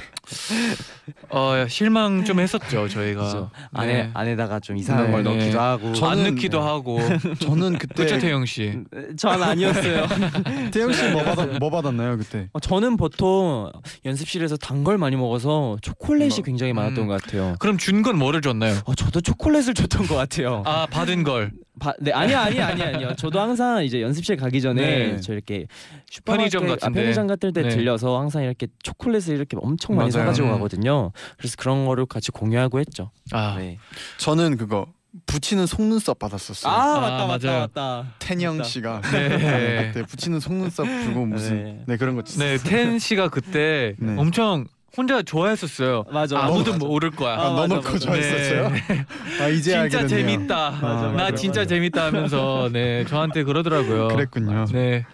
어 1.31 1.67
실망 1.69 2.25
좀 2.25 2.41
했었죠 2.41 2.89
저희가 2.89 3.23
그죠. 3.25 3.51
안에 3.73 3.93
네. 3.93 4.11
안에다가 4.15 4.61
좀 4.61 4.77
이상한 4.77 5.07
네. 5.07 5.13
걸 5.13 5.23
네. 5.25 5.37
넣기도 5.37 5.61
하고. 5.61 5.87
안 5.89 5.95
저는- 5.95 6.31
넣기도 6.35 6.61
하고 6.61 6.99
저는 7.41 7.79
그때 7.79 7.95
그렇죠 7.95 8.19
태영 8.19 8.45
씨. 8.47 8.79
전 9.17 9.43
아니었어요. 9.43 10.07
태영 10.73 10.93
씨 10.93 11.09
뭐 11.11 11.23
받았 11.25 11.47
뭐 11.59 11.71
받았나요 11.71 12.17
그때? 12.19 12.49
어, 12.53 12.61
저는 12.61 12.97
보통 12.97 13.71
연습실에서 14.05 14.57
단 14.57 14.81
걸 14.85 14.97
많이 14.97 15.15
먹어서 15.15 15.77
초콜릿이 15.83 16.41
뭐, 16.41 16.45
굉장히 16.45 16.73
많았던 16.73 17.05
음. 17.05 17.09
것 17.09 17.21
같아요. 17.23 17.55
그럼 17.59 17.77
준 17.77 18.03
건 18.03 18.17
뭐를 18.19 18.41
줬나요? 18.41 18.77
어, 18.87 18.95
저도 18.95 19.21
초콜릿을 19.21 19.75
줬던 19.75 20.07
것 20.07 20.15
같아요. 20.15 20.63
아 20.65 20.87
받은 20.87 21.23
걸. 21.23 21.53
바, 21.79 21.95
네 21.99 22.13
아니 22.13 22.35
아니 22.35 22.61
아니 22.61 22.83
아니요. 22.83 23.15
저도 23.17 23.41
항상 23.41 23.83
이제 23.85 24.03
연습실 24.03 24.37
가기 24.37 24.61
전에 24.61 24.83
네. 24.83 25.21
저 25.21 25.33
이렇게 25.33 25.67
슈퍼마켓 26.11 26.51
편의점 26.53 26.67
같은데. 26.69 26.87
아, 26.87 27.03
편의점 27.03 27.27
같은 27.27 27.53
데 27.55 27.63
네. 27.63 27.69
들려서 27.71 28.21
항상 28.21 28.43
이렇게 28.43 28.67
초콜릿을 28.83 29.35
이렇게 29.35 29.57
엄청 29.61 29.97
많이 29.97 30.11
맞아요. 30.11 30.25
사가지고 30.25 30.49
음. 30.49 30.53
가거든요. 30.55 31.00
그래서 31.39 31.57
그런 31.59 31.87
거를 31.87 32.07
같이 32.07 32.31
공유하고 32.31 32.79
했죠. 32.81 33.11
아 33.33 33.57
네. 33.59 33.79
저는 34.19 34.57
그거 34.57 34.87
붙이는 35.27 35.67
속눈썹 35.67 36.19
받았었어요. 36.19 36.73
아, 36.73 36.77
아, 36.97 37.01
맞다 37.01 37.27
맞다 37.27 37.47
맞아요. 37.49 37.61
맞다. 37.75 38.13
텐영 38.21 38.59
맞다. 38.59 38.69
씨가 38.69 39.01
네. 39.11 39.91
그때 39.93 40.07
붙이는 40.07 40.39
속눈썹 40.41 40.87
주고 41.05 41.27
무슨 41.27 41.65
네. 41.65 41.85
네, 41.87 41.97
그런 41.97 42.15
거 42.15 42.23
네, 42.39 42.57
텐 42.59 42.99
씨가 42.99 43.29
그때 43.29 43.95
네. 43.99 44.15
엄청 44.17 44.67
혼자 44.97 45.23
좋아했었어요. 45.23 46.05
맞아. 46.13 46.39
아무도 46.41 46.73
맞아. 46.73 46.85
모를 46.85 47.11
거야. 47.13 47.35
아, 47.35 47.47
아, 47.47 47.51
넣어놓고 47.51 47.83
맞아. 47.93 47.99
좋아했었어요? 47.99 48.73
아 49.41 49.49
이제 49.49 49.89
진짜. 49.89 50.07
재밌다. 50.07 50.71
맞아, 50.73 51.07
나 51.07 51.13
맞아, 51.13 51.35
진짜 51.37 51.61
맞아. 51.61 51.69
재밌다 51.69 52.07
하면서 52.07 52.69
네 52.73 53.05
저한테 53.05 53.45
그러더라고요. 53.45 54.09
그랬군요. 54.09 54.65
네. 54.73 55.05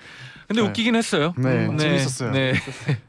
근데 0.49 0.63
네. 0.63 0.69
웃기긴 0.69 0.95
했어요. 0.95 1.35
네, 1.37 1.67
음, 1.67 1.77
재밌었어요. 1.77 2.31
네. 2.33 2.55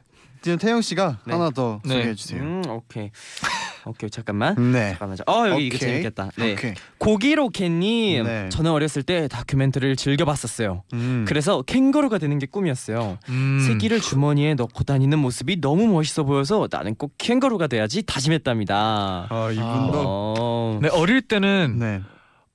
지금 0.48 0.58
태영 0.58 0.82
씨가 0.82 1.18
네. 1.26 1.34
하나 1.34 1.50
더 1.50 1.82
네. 1.84 1.96
소개해 1.96 2.16
주세요. 2.16 2.42
음, 2.42 2.64
오케이. 2.70 3.12
오케이 3.86 4.10
잠깐만. 4.10 4.56
네. 4.72 4.92
잠깐만. 4.92 5.18
어 5.28 5.50
여기 5.50 5.68
이거 5.68 5.76
오케이. 5.76 5.80
재밌겠다. 5.80 6.30
네. 6.38 6.54
오케이. 6.54 6.74
고기로켓님, 7.00 8.24
네. 8.24 8.48
저는 8.48 8.72
어렸을 8.72 9.04
때 9.04 9.28
다큐멘터리를 9.28 9.98
즐겨봤었어요. 9.98 10.84
음. 10.94 11.26
그래서 11.28 11.64
캥거루가 11.64 12.18
되는 12.18 12.40
게 12.40 12.46
꿈이었어요. 12.46 13.18
음. 13.28 13.60
새끼를 13.68 14.00
주머니에 14.00 14.54
넣고 14.54 14.86
다니는 14.86 15.20
모습이 15.20 15.60
너무 15.60 15.86
멋있어 15.88 16.24
보여서 16.24 16.66
나는 16.72 16.96
꼭 16.96 17.12
캥거루가 17.18 17.68
돼야지 17.68 18.04
다짐했답니다. 18.04 19.28
아 19.30 19.52
이분도 19.52 20.02
어... 20.06 20.80
네 20.82 20.88
어릴 20.94 21.24
때는 21.24 21.76
네. 21.78 22.02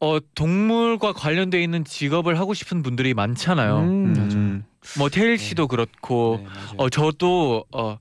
어 0.01 0.19
동물과 0.35 1.13
관련돼 1.13 1.63
있는 1.63 1.85
직업을 1.85 2.39
하고 2.39 2.55
싶은 2.55 2.83
분들이 2.83 3.13
많잖아요. 3.13 3.81
음, 3.81 4.15
음. 4.17 4.65
뭐 4.99 5.09
테일 5.09 5.39
씨도 5.39 5.69
그렇고 5.69 6.39
네, 6.41 6.45
맞아요. 6.49 6.75
어 6.79 6.89
저도 6.91 7.65
어 7.73 7.99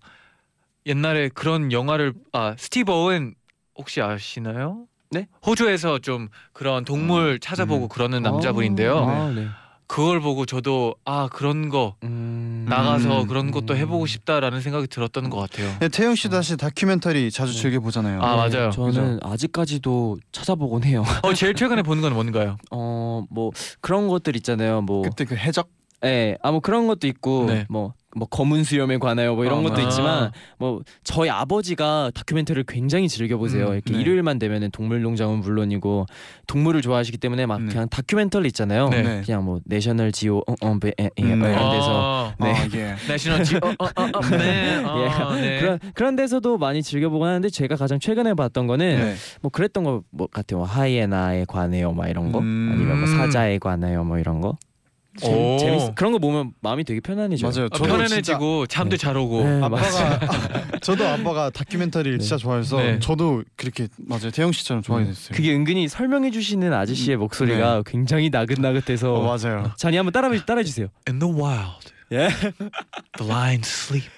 옛날에 0.86 1.30
그런 1.30 1.72
영화를 1.72 2.14
아 2.34 2.56
스티브 2.58 2.92
오웬 2.92 3.36
혹시 3.78 4.02
아시나요? 4.02 4.86
네? 5.12 5.28
호주에서 5.46 6.00
좀 6.00 6.30
그런 6.54 6.86
동물 6.86 7.40
찾아보고 7.40 7.86
음. 7.86 7.90
그러는 7.90 8.22
남자분인데요. 8.24 8.98
아, 8.98 9.30
네. 9.30 9.48
그걸 9.86 10.22
보고 10.22 10.46
저도 10.46 10.96
아 11.04 11.28
그런 11.30 11.68
거 11.68 11.96
음... 12.04 12.66
나가서 12.70 13.24
음. 13.24 13.28
그런 13.28 13.52
것도 13.52 13.76
해보고 13.76 14.06
싶다라는 14.06 14.62
생각이 14.62 14.88
들었던 14.88 15.30
것 15.30 15.38
같아요. 15.38 15.70
네, 15.82 15.90
태영 15.90 16.16
씨도 16.16 16.34
사실 16.38 16.56
다큐멘터리 16.56 17.30
자주 17.30 17.52
네. 17.52 17.60
즐겨 17.60 17.82
보잖아요. 17.82 18.22
아, 18.22 18.38
맞아요. 18.38 18.70
저는 18.72 19.20
아직까지도 19.22 20.18
찾아보곤 20.32 20.86
해요. 20.86 21.04
어 21.24 21.34
제일 21.34 21.56
최근에 21.56 21.82
본 21.84 22.00
건 22.02 22.14
뭔가요? 22.14 22.56
어, 22.72 23.26
뭐 23.30 23.52
그런 23.82 24.08
것들 24.08 24.38
있잖아요. 24.38 24.82
뭐 24.82 25.02
그때 25.02 25.26
그 25.26 25.36
해적 25.36 25.68
예, 26.06 26.38
아뭐 26.42 26.60
그런 26.62 26.88
것도 26.88 27.08
있고 27.08 27.46
네. 27.46 27.66
뭐 27.70 27.94
뭐 28.16 28.28
검은 28.28 28.64
수염에 28.64 28.98
관하여 28.98 29.36
뭐 29.36 29.46
이런 29.46 29.60
아, 29.60 29.70
것도 29.70 29.82
아. 29.82 29.84
있지만 29.84 30.32
뭐 30.58 30.82
저희 31.04 31.30
아버지가 31.30 32.12
다큐멘터리를 32.14 32.64
굉장히 32.68 33.08
즐겨 33.08 33.38
보세요. 33.38 33.68
음, 33.68 33.74
이렇게 33.74 33.94
네. 33.94 34.02
일요일만 34.02 34.40
되면은 34.40 34.72
동물농장은 34.72 35.40
물론이고 35.40 36.06
동물을 36.48 36.82
좋아하시기 36.82 37.18
때문에 37.18 37.46
막 37.46 37.62
네. 37.62 37.72
그냥 37.72 37.90
다큐멘터리 37.90 38.48
있잖아요. 38.48 38.90
네. 38.90 39.02
네. 39.02 39.22
그냥 39.26 39.46
뭐 39.46 39.60
내셔널 39.66 40.12
지오 40.12 40.40
어, 40.40 40.54
어, 40.62 40.78
에, 40.86 40.92
에, 40.98 41.10
음, 41.24 41.40
뭐 41.40 41.48
네. 41.48 41.54
이런 41.54 41.72
데서 41.72 41.90
아, 41.90 42.36
네. 42.40 42.52
아, 42.52 42.68
예. 42.74 42.96
내셔널 43.08 43.44
지 43.44 43.56
어, 43.58 43.60
어, 43.80 43.86
어, 43.86 44.04
어, 44.14 44.22
네. 44.38 44.76
아, 44.86 45.38
예. 45.38 45.42
네. 45.42 45.60
그런 45.60 45.80
그런 45.94 46.16
데서도 46.16 46.58
많이 46.58 46.84
즐겨 46.84 47.10
보곤 47.10 47.30
하는데 47.30 47.50
제가 47.50 47.76
가장 47.76 48.00
최근에 48.00 48.34
봤던 48.34 48.68
거는 48.68 48.98
네. 48.98 49.16
뭐 49.42 49.50
그랬던 49.52 49.84
거 49.84 50.02
뭐 50.12 50.28
같아요. 50.28 50.60
뭐 50.60 50.68
하이에나에 50.68 51.46
관해요, 51.48 51.94
막 51.94 52.08
이런 52.10 52.32
거 52.32 52.40
음. 52.40 52.72
아니면 52.74 53.00
뭐 53.00 53.08
사자에 53.08 53.60
관해요, 53.60 54.04
뭐 54.04 54.18
이런 54.18 54.42
거. 54.42 54.58
오. 55.24 55.58
재밌 55.60 55.94
그런 55.96 56.14
거 56.14 56.20
보면 56.20 56.54
마음이 56.62 56.84
되게 56.86 57.02
편안해져요. 57.02 57.52
맞아요. 57.52 57.66
아, 57.72 57.78
저도 57.78 57.90
편안해지고 57.90 58.68
잠도 58.68 58.96
잘 58.96 59.18
오고. 59.18 59.44
네, 59.44 59.62
아빠가 59.62 60.20
저도 60.82 61.06
아빠가 61.06 61.50
다큐멘터리를 61.50 62.18
네. 62.18 62.22
진짜 62.24 62.38
좋아해서 62.38 62.78
네. 62.78 63.00
저도 63.00 63.44
그렇게 63.58 63.88
맞아요. 63.98 64.32
태영 64.32 64.52
씨처럼 64.54 64.82
좋아하게 64.84 65.08
됐어요. 65.10 65.36
그게 65.36 65.54
은근히 65.54 65.88
설명해 65.90 66.32
주시는 66.32 66.72
아저씨의 66.74 67.18
목소리가 67.18 67.84
굉장히 67.86 68.30
나긋나긋해서 68.30 69.14
어, 69.14 69.22
맞아요. 69.38 69.72
잔이 69.78 69.98
한번 69.98 70.14
따라 70.14 70.30
따라해 70.46 70.64
주세요. 70.64 70.88
In 71.08 71.20
the 71.20 71.34
wild, 71.34 71.92
예. 72.14 72.30
the 73.18 73.30
lions 73.30 73.68
sleep. 73.70 74.10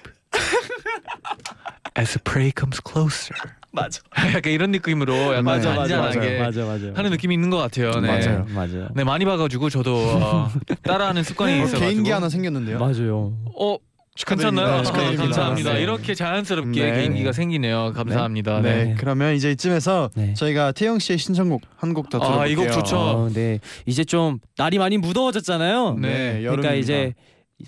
As 1.98 2.12
the 2.12 2.20
prey 2.22 2.52
comes 2.56 2.80
closer. 2.80 3.34
맞아. 3.74 4.00
약간 4.36 4.52
이런 4.52 4.70
느낌으로 4.70 5.14
약간 5.32 5.44
맞아, 5.44 5.70
맞아 5.70 5.96
맞아 5.98 6.12
잔잔하게 6.12 6.38
맞아 6.38 6.64
맞아. 6.64 6.86
하는 6.94 7.10
느낌이 7.10 7.34
있는 7.34 7.50
것 7.50 7.56
같아요. 7.58 7.90
네. 8.00 8.08
맞아요. 8.08 8.46
맞아요. 8.54 8.88
네 8.94 9.04
많이 9.04 9.24
봐가지고 9.24 9.68
저도 9.68 9.96
어, 9.96 10.50
따라하는 10.82 11.22
습관이 11.24 11.52
어, 11.52 11.56
있어가지고. 11.64 11.80
개인기 11.80 12.10
하나 12.10 12.28
생겼는데요. 12.28 12.78
맞아요. 12.78 13.32
어. 13.58 13.76
괜찮나요? 14.16 14.82
네, 14.82 14.88
아. 14.88 15.16
감사합니다. 15.16 15.72
네. 15.72 15.82
이렇게 15.82 16.14
자연스럽게 16.14 16.84
네. 16.84 16.92
개인기가 16.98 17.32
생기네요. 17.32 17.92
감사합니다. 17.96 18.60
네. 18.60 18.84
네. 18.84 18.94
그러면 18.96 19.34
이제 19.34 19.50
이쯤에서 19.50 20.10
네. 20.14 20.34
저희가 20.34 20.70
태영 20.70 21.00
씨의 21.00 21.18
신청곡 21.18 21.62
한 21.76 21.92
곡더 21.94 22.18
아, 22.18 22.20
들어볼게요. 22.20 22.52
이곡 22.52 22.72
좋죠. 22.72 22.96
어, 22.96 23.30
네. 23.34 23.58
이제 23.86 24.04
좀 24.04 24.38
날이 24.56 24.78
많이 24.78 24.98
무더워졌잖아요. 24.98 25.94
네. 25.94 26.08
네, 26.08 26.14
그러니까 26.42 26.44
여름입니다. 26.44 26.74
이제 26.74 27.14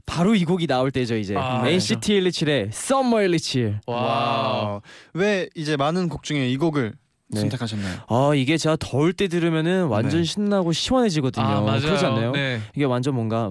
바로 0.05 0.35
이 0.35 0.45
곡이 0.45 0.67
나올 0.67 0.91
때죠 0.91 1.17
이제 1.17 1.35
아, 1.37 1.67
NCT 1.67 2.21
127의 2.21 2.69
Summer 2.69 3.29
127. 3.29 3.81
와. 3.87 4.81
왜 5.15 5.49
이제 5.55 5.77
많은 5.77 6.09
곡 6.09 6.23
중에 6.23 6.49
이 6.49 6.57
곡을 6.57 6.95
네. 7.29 7.41
선택하셨나요? 7.41 8.01
아 8.09 8.35
이게 8.35 8.57
제가 8.57 8.77
더울 8.79 9.13
때 9.13 9.29
들으면은 9.29 9.87
완전 9.87 10.21
네. 10.21 10.25
신나고 10.25 10.73
시원해지거든요. 10.73 11.45
아 11.45 11.61
맞아요. 11.61 11.81
그렇지 11.81 12.05
않나요? 12.05 12.33
네. 12.33 12.61
이게 12.75 12.85
완전 12.85 13.15
뭔가 13.15 13.51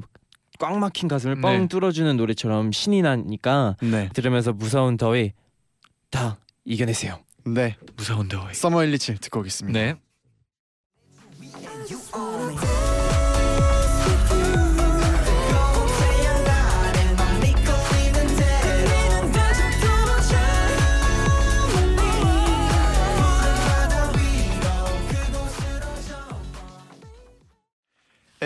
꽉 0.60 0.78
막힌 0.78 1.10
가슴을 1.10 1.42
뻥 1.42 1.62
네. 1.62 1.68
뚫어주는 1.68 2.16
노래처럼 2.16 2.72
신이 2.72 3.02
나니까 3.02 3.76
네. 3.82 4.10
들으면서 4.14 4.54
무서운 4.54 4.98
더위 4.98 5.34
다 6.10 6.38
이겨내세요. 6.64 7.20
네. 7.46 7.76
무서운 7.98 8.28
더위. 8.28 8.54
서머 8.54 8.78
127 8.80 9.18
듣고 9.18 9.42
오겠습니다. 9.42 9.78
네. 9.78 9.96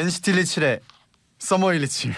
NCT 0.09 0.31
127의 0.33 0.79
서머 1.37 1.67
127 1.67 2.13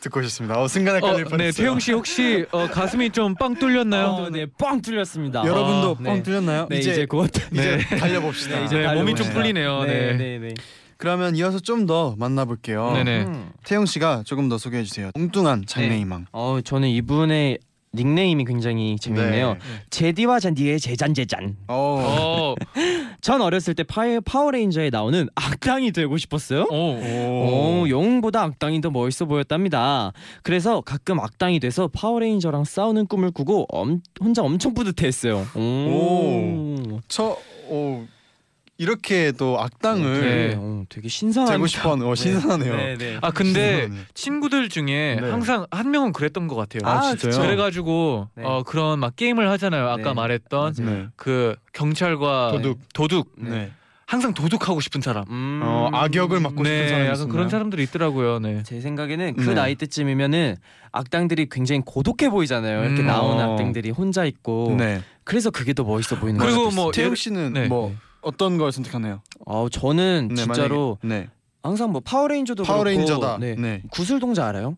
듣고 0.00 0.18
오셨습니다. 0.20 0.60
어, 0.60 0.66
순간 0.68 0.96
헷갈릴 0.96 1.26
어, 1.26 1.28
뻔했어요. 1.28 1.50
네 1.52 1.52
태용 1.56 1.78
씨 1.78 1.92
혹시 1.92 2.44
어, 2.50 2.66
가슴이 2.66 3.10
좀 3.10 3.34
빵 3.36 3.54
뚫렸나요? 3.54 4.06
어, 4.06 4.30
네, 4.30 4.46
뻥 4.58 4.82
뚫렸습니다. 4.82 5.44
여러분도 5.46 5.90
아, 5.92 5.94
뻥 5.94 6.02
네. 6.16 6.22
뚫렸나요? 6.24 6.66
네, 6.68 6.78
이제, 6.78 7.06
곧 7.06 7.30
이제 7.52 7.78
달려봅시다. 7.98 8.58
네, 8.58 8.64
이제 8.64 8.78
네, 8.78 8.94
몸이 8.94 9.14
좀 9.14 9.26
달려봅시다. 9.26 9.34
풀리네요. 9.34 9.82
네. 9.84 9.92
네, 10.12 10.16
네, 10.16 10.38
네. 10.40 10.54
그러면 10.96 11.36
이어서 11.36 11.60
좀 11.60 11.86
더 11.86 12.16
만나볼게요. 12.18 12.92
네네. 12.94 13.22
음. 13.24 13.50
태영 13.64 13.86
씨가 13.86 14.24
조금 14.26 14.48
더 14.48 14.58
소개해 14.58 14.82
주세요. 14.82 15.10
엉뚱한 15.14 15.64
장래희망. 15.66 16.26
어, 16.32 16.58
저는 16.64 16.88
이분의 16.88 17.58
닉네임이 17.96 18.44
굉장히 18.44 18.96
재밌네요. 18.96 19.54
네. 19.54 19.58
제디와 19.90 20.38
잔디의 20.38 20.78
제잔제잔. 20.78 21.56
어. 21.68 21.74
어. 21.76 22.54
전 23.20 23.40
어렸을 23.40 23.74
때 23.74 23.82
파이, 23.82 24.20
파워레인저에 24.20 24.90
나오는 24.90 25.28
악당이 25.34 25.90
되고 25.92 26.16
싶었어요. 26.16 26.66
오. 26.70 26.74
오, 26.74 27.86
영웅보다 27.88 28.42
악당이 28.42 28.80
더 28.80 28.90
멋있어 28.90 29.24
보였답니다. 29.24 30.12
그래서 30.42 30.80
가끔 30.80 31.18
악당이 31.18 31.58
돼서 31.60 31.88
파워레인저랑 31.88 32.64
싸우는 32.64 33.06
꿈을 33.06 33.30
꾸고 33.32 33.66
엄, 33.70 34.00
혼자 34.20 34.42
엄청 34.42 34.74
뿌듯해했어요. 34.74 35.46
오, 35.56 37.00
저 37.08 37.36
오, 37.68 38.04
이렇게 38.78 39.32
또 39.32 39.58
악당을 39.58 40.20
네. 40.20 40.54
어, 40.58 40.84
되게 40.88 41.08
신선한 41.08 41.52
되고 41.52 41.66
싶어하는 41.66 42.06
어, 42.06 42.14
신선하네요. 42.14 42.76
네, 42.76 42.96
네. 42.98 43.18
아 43.22 43.30
근데 43.30 43.82
신선하네. 43.82 44.06
친구들 44.14 44.68
중에 44.68 45.18
네. 45.20 45.30
항상 45.30 45.66
한 45.70 45.90
명은 45.90 46.12
그랬던 46.12 46.46
것 46.46 46.56
같아요. 46.56 46.80
아, 46.84 47.00
진짜요? 47.10 47.30
그쵸. 47.30 47.40
그래가지고 47.42 48.28
네. 48.34 48.44
어 48.44 48.62
그런 48.64 48.98
막 48.98 49.16
게임을 49.16 49.48
하잖아요. 49.50 49.88
아까 49.88 50.10
네. 50.10 50.14
말했던. 50.14 50.74
네. 50.78 51.06
그 51.16 51.56
경찰과 51.72 52.52
도둑. 52.52 52.78
도둑 52.92 53.32
네. 53.36 53.70
항상 54.04 54.34
도둑하고 54.34 54.80
싶은 54.80 55.00
사람. 55.00 55.24
음. 55.30 55.60
어, 55.64 55.90
악역을 55.92 56.38
맡고 56.40 56.62
싶은 56.64 56.64
네, 56.64 56.88
사람이 56.88 57.04
약간 57.06 57.14
있었나요? 57.16 57.32
그런 57.32 57.48
사람들이 57.48 57.82
있더라고요. 57.84 58.38
네. 58.38 58.62
제 58.62 58.80
생각에는 58.80 59.34
그 59.36 59.42
네. 59.42 59.54
나이 59.54 59.74
때쯤이면은 59.74 60.56
악당들이 60.92 61.48
굉장히 61.50 61.82
고독해 61.84 62.30
보이잖아요. 62.30 62.84
이렇게 62.84 63.00
음. 63.02 63.06
나오는 63.06 63.44
어. 63.44 63.52
악당들이 63.52 63.90
혼자 63.90 64.24
있고 64.24 64.76
네. 64.78 65.02
그래서 65.24 65.50
그게 65.50 65.72
더 65.72 65.82
멋있어 65.82 66.16
보이는 66.16 66.38
그리고 66.38 66.56
것 66.56 66.64
같아요. 66.66 66.82
뭐 66.82 66.92
태용 66.92 67.14
씨는 67.16 67.52
네. 67.54 67.66
뭐 67.66 67.96
어떤 68.26 68.58
걸 68.58 68.72
선택하나요? 68.72 69.22
아, 69.46 69.66
저는 69.70 70.28
네, 70.30 70.42
진짜로 70.42 70.98
만약에- 71.02 71.08
네. 71.08 71.28
항상 71.62 71.92
뭐 71.92 72.00
파워레인저도 72.00 72.64
파워레인저다. 72.64 73.20
그렇고 73.20 73.38
네. 73.38 73.54
네. 73.54 73.82
구슬 73.90 74.18
동자 74.18 74.46
알아요? 74.48 74.76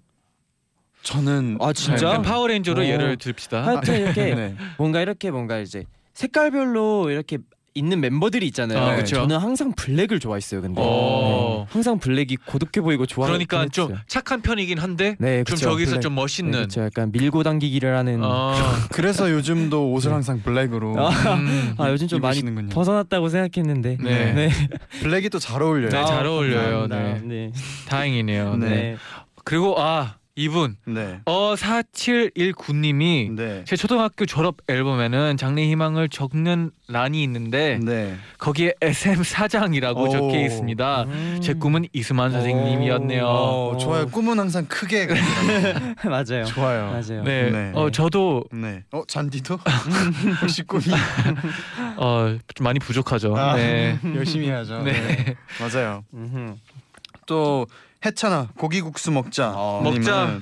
저는 1.02 1.56
아, 1.61 1.72
진짜? 1.72 2.18
네, 2.18 2.22
파워레인저로 2.22 2.82
어. 2.82 2.84
예를 2.84 3.16
듭시다. 3.16 3.64
하여튼 3.66 4.00
이렇게 4.00 4.34
네. 4.34 4.54
뭔가 4.76 5.00
이렇게 5.00 5.30
뭔가 5.30 5.58
이제 5.58 5.84
색깔별로 6.12 7.08
이렇게 7.11 7.38
있는 7.78 8.00
멤버들이 8.00 8.46
있잖아요. 8.48 8.78
아, 8.78 8.96
그쵸. 8.96 9.16
저는 9.16 9.38
항상 9.38 9.72
블랙을 9.72 10.18
좋아했어요. 10.20 10.60
근데 10.60 10.80
어. 10.84 11.64
네. 11.66 11.72
항상 11.72 11.98
블랙이 11.98 12.36
고독해 12.44 12.82
보이고 12.84 13.06
좋아. 13.06 13.26
그러니까 13.26 13.66
좀 13.68 13.94
착한 14.06 14.42
편이긴 14.42 14.78
한데 14.78 15.16
네, 15.18 15.44
좀 15.44 15.54
그쵸. 15.54 15.70
저기서 15.70 15.92
블랙. 15.92 16.00
좀 16.02 16.14
네, 16.14 16.20
멋있는. 16.20 16.60
그쵸. 16.62 16.82
약간 16.82 17.10
밀고 17.12 17.42
당기기를 17.42 17.96
하는. 17.96 18.20
어. 18.22 18.54
그래서 18.92 19.30
요즘도 19.30 19.92
옷을 19.92 20.12
항상 20.12 20.42
블랙으로 20.42 20.94
아. 20.98 21.10
음. 21.34 21.74
아 21.78 21.88
요즘 21.90 22.06
좀 22.08 22.20
많이 22.20 22.38
입으시는군요. 22.38 22.68
벗어났다고 22.70 23.28
생각했는데. 23.28 23.96
네. 24.02 24.32
네. 24.32 24.50
블랙이 25.00 25.30
또 25.30 25.38
잘 25.38 25.62
어울려요. 25.62 25.88
네, 25.90 26.04
잘 26.04 26.26
어울려요. 26.26 26.86
네. 26.88 27.20
네. 27.24 27.52
다행이네요. 27.88 28.56
네. 28.56 28.68
네. 28.68 28.74
네. 28.74 28.96
그리고 29.44 29.80
아 29.80 30.16
이분 30.38 30.77
네. 30.87 31.20
어 31.24 31.57
4719님이 31.57 33.35
네. 33.35 33.64
제 33.66 33.74
초등학교 33.74 34.24
졸업 34.24 34.59
앨범에는 34.68 35.37
장래 35.37 35.66
희망을 35.66 36.09
적는 36.09 36.70
란이 36.87 37.24
있는데 37.24 37.81
네. 37.83 38.14
거기에 38.38 38.74
SM 38.81 39.24
사장이라고 39.24 40.01
오. 40.01 40.09
적혀 40.09 40.38
있습니다. 40.38 41.03
음. 41.03 41.40
제 41.42 41.55
꿈은 41.55 41.87
이수만 41.92 42.31
선생님이었네요. 42.31 43.27
어, 43.27 43.77
좋아요. 43.79 44.07
꿈은 44.07 44.38
항상 44.38 44.64
크게. 44.66 45.09
맞아요. 46.07 46.44
좋아요. 46.44 46.87
맞아요. 46.92 47.24
네. 47.24 47.51
네. 47.51 47.72
어 47.74 47.90
저도 47.90 48.44
네. 48.53 48.85
어 48.92 49.03
잔디도 49.09 49.59
혹시 50.40 50.62
꿈이 50.62 50.85
어좀 51.96 52.38
많이 52.61 52.79
부족하죠. 52.79 53.37
아, 53.37 53.57
네. 53.57 53.98
열심히 54.14 54.46
해야죠. 54.46 54.85
네. 54.85 55.35
맞아요. 55.61 56.05
음흠. 56.14 56.55
또 57.27 57.66
해찬아 58.04 58.50
고기국수 58.56 59.11
먹자. 59.11 59.52
어. 59.54 59.80
님은 59.84 59.94
먹자. 60.00 60.40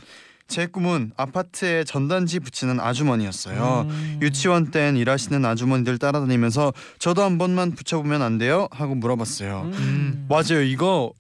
제 0.49 0.67
꿈은 0.67 1.11
아파트에 1.17 1.83
전단지 1.85 2.39
붙이는 2.39 2.79
아주머니였어요. 2.79 3.87
음. 3.89 4.19
유치원 4.23 4.71
땐 4.71 4.97
일하시는 4.97 5.45
아주머니들 5.45 5.99
따라다니면서 5.99 6.73
저도 6.99 7.23
한 7.23 7.37
번만 7.37 7.73
붙여보면 7.73 8.23
안 8.23 8.39
돼요? 8.39 8.69
하고 8.71 8.95
물어봤어요. 8.95 9.63
음. 9.73 10.27
맞아요. 10.29 10.63
이거 10.63 11.13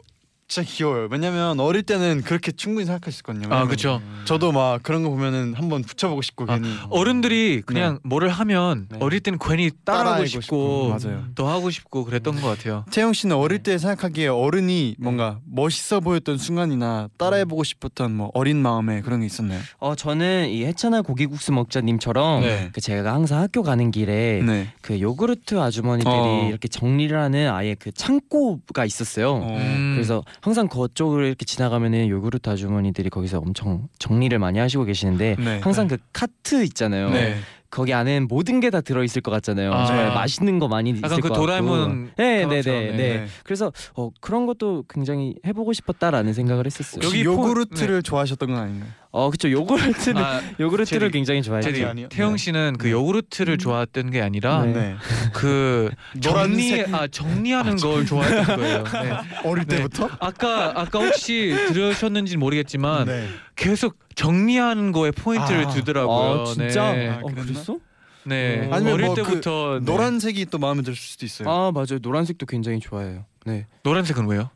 진짜 0.48 0.68
귀여워요. 0.68 1.08
왜냐면 1.10 1.58
어릴 1.58 1.82
때는 1.82 2.22
그렇게 2.22 2.52
충분히 2.52 2.86
있거든요. 3.16 3.48
아 3.50 3.64
그렇죠. 3.64 4.00
저도 4.26 4.52
막 4.52 4.80
그런 4.82 5.02
거 5.02 5.10
보면은 5.10 5.54
한번 5.54 5.82
붙여보고 5.82 6.22
싶고 6.22 6.44
아, 6.48 6.56
괜히 6.56 6.68
어른들이 6.90 7.62
그냥 7.66 7.98
뭐를 8.04 8.28
하면 8.28 8.86
네. 8.90 8.98
어릴 9.00 9.20
때는 9.20 9.38
괜히 9.40 9.70
따라하고 9.84 10.04
따라하고 10.04 10.26
싶고, 10.26 10.40
싶고, 10.42 10.88
맞아요. 10.88 11.24
더 11.34 11.48
하고 11.48 11.70
싶고 11.70 12.04
그랬던 12.04 12.40
것 12.40 12.48
같아요. 12.48 12.84
태영 12.92 13.12
씨는 13.12 13.34
어릴 13.34 13.58
때 13.62 13.76
생각하기에 13.76 14.28
어른이 14.28 14.96
뭔가 14.98 15.40
멋있어 15.44 15.98
보였던 16.00 16.38
순간이나 16.38 17.08
따라해보고 17.18 17.64
싶었던 17.64 18.12
뭐 18.14 18.30
어린 18.34 18.58
마음에 18.58 19.00
그런 19.00 19.20
게 19.20 19.26
있었나요? 19.26 19.60
어 19.78 19.96
저는 19.96 20.48
이 20.50 20.64
해찬아 20.64 21.02
고기국수 21.02 21.52
먹자님처럼 21.52 22.42
네. 22.42 22.70
그 22.72 22.80
제가 22.80 23.12
항상 23.12 23.40
학교 23.40 23.62
가는 23.64 23.90
길에 23.90 24.42
네. 24.42 24.68
그 24.80 25.00
요구르트 25.00 25.58
아주머니들이 25.58 26.14
어. 26.14 26.46
이렇게 26.48 26.68
정리를 26.68 27.18
하는 27.18 27.50
아예 27.50 27.74
그 27.74 27.90
창고가 27.90 28.84
있었어요. 28.84 29.32
어. 29.32 29.56
음. 29.56 29.94
그래서 29.96 30.22
항상 30.40 30.68
그쪽을 30.68 31.24
이렇게 31.24 31.44
지나가면은 31.44 32.08
요구르트 32.08 32.48
아주머니들이 32.50 33.10
거기서 33.10 33.38
엄청 33.38 33.88
정리를 33.98 34.38
많이 34.38 34.58
하시고 34.58 34.84
계시는데 34.84 35.36
네. 35.38 35.60
항상 35.62 35.88
그 35.88 35.96
카트 36.12 36.62
있잖아요. 36.64 37.10
네. 37.10 37.36
거기 37.68 37.92
안에 37.92 38.20
모든 38.20 38.60
게 38.60 38.70
다 38.70 38.80
들어 38.80 39.02
있을 39.02 39.20
것 39.22 39.30
같잖아요. 39.32 39.72
아. 39.72 39.86
정말 39.86 40.14
맛있는 40.14 40.58
거 40.60 40.68
많이 40.68 40.90
있을 40.90 41.02
약간 41.04 41.16
그것 41.20 41.30
같고. 41.34 41.40
도라에몽 41.46 42.10
네, 42.16 42.46
네, 42.46 42.62
네, 42.62 42.62
네. 42.62 42.96
네. 42.96 43.26
그래서 43.44 43.72
어, 43.94 44.10
그런 44.20 44.46
것도 44.46 44.84
굉장히 44.88 45.34
해보고 45.44 45.72
싶었다라는 45.72 46.32
생각을 46.32 46.64
했었어요. 46.66 47.00
여기 47.04 47.24
포- 47.24 47.32
요구르트를 47.32 48.02
좋아하셨던 48.02 48.48
건 48.50 48.58
아닌가요? 48.58 48.90
어, 49.12 49.30
그쵸. 49.30 49.50
요구르트는 49.50 50.22
아, 50.22 50.40
요구르트를 50.60 51.08
제리- 51.08 51.12
굉장히 51.12 51.42
좋아했죠. 51.42 51.70
제리, 51.72 51.84
아니요? 51.84 52.08
태영 52.10 52.32
네. 52.32 52.36
씨는 52.36 52.76
그 52.78 52.86
네. 52.86 52.92
요구르트를 52.92 53.56
좋아했던 53.56 54.10
게 54.10 54.20
아니라 54.20 54.64
네. 54.66 54.96
그 55.32 55.90
정리 56.20 56.70
노란색- 56.70 56.94
아 56.94 57.06
정리하는 57.06 57.76
걸 57.76 58.04
좋아했던 58.04 58.56
거예요. 58.56 58.84
네. 59.02 59.12
어릴 59.44 59.64
네. 59.66 59.76
때부터? 59.76 60.10
아까 60.20 60.72
아까 60.80 60.98
혹시 60.98 61.54
들으셨는지 61.68 62.36
모르겠지만 62.36 63.06
네. 63.06 63.28
계속 63.54 63.96
정리하는 64.14 64.92
거에 64.92 65.10
포인트를 65.12 65.66
아. 65.66 65.70
두더라고요. 65.70 66.40
아, 66.42 66.44
진짜? 66.44 66.92
네. 66.92 67.08
어, 67.08 67.20
그랬나? 67.22 67.42
그랬어? 67.42 67.78
네. 68.24 68.68
아니면 68.72 68.94
어릴 68.94 69.06
뭐그 69.06 69.22
때부터 69.24 69.78
네. 69.80 69.84
노란색이 69.90 70.46
또 70.46 70.58
마음에 70.58 70.82
들 70.82 70.94
수도 70.96 71.24
있어요. 71.24 71.48
아, 71.48 71.70
맞아요. 71.72 72.00
노란색도 72.02 72.44
굉장히 72.46 72.80
좋아해요. 72.80 73.24
네. 73.44 73.66
노란색은 73.84 74.26
왜요? 74.26 74.50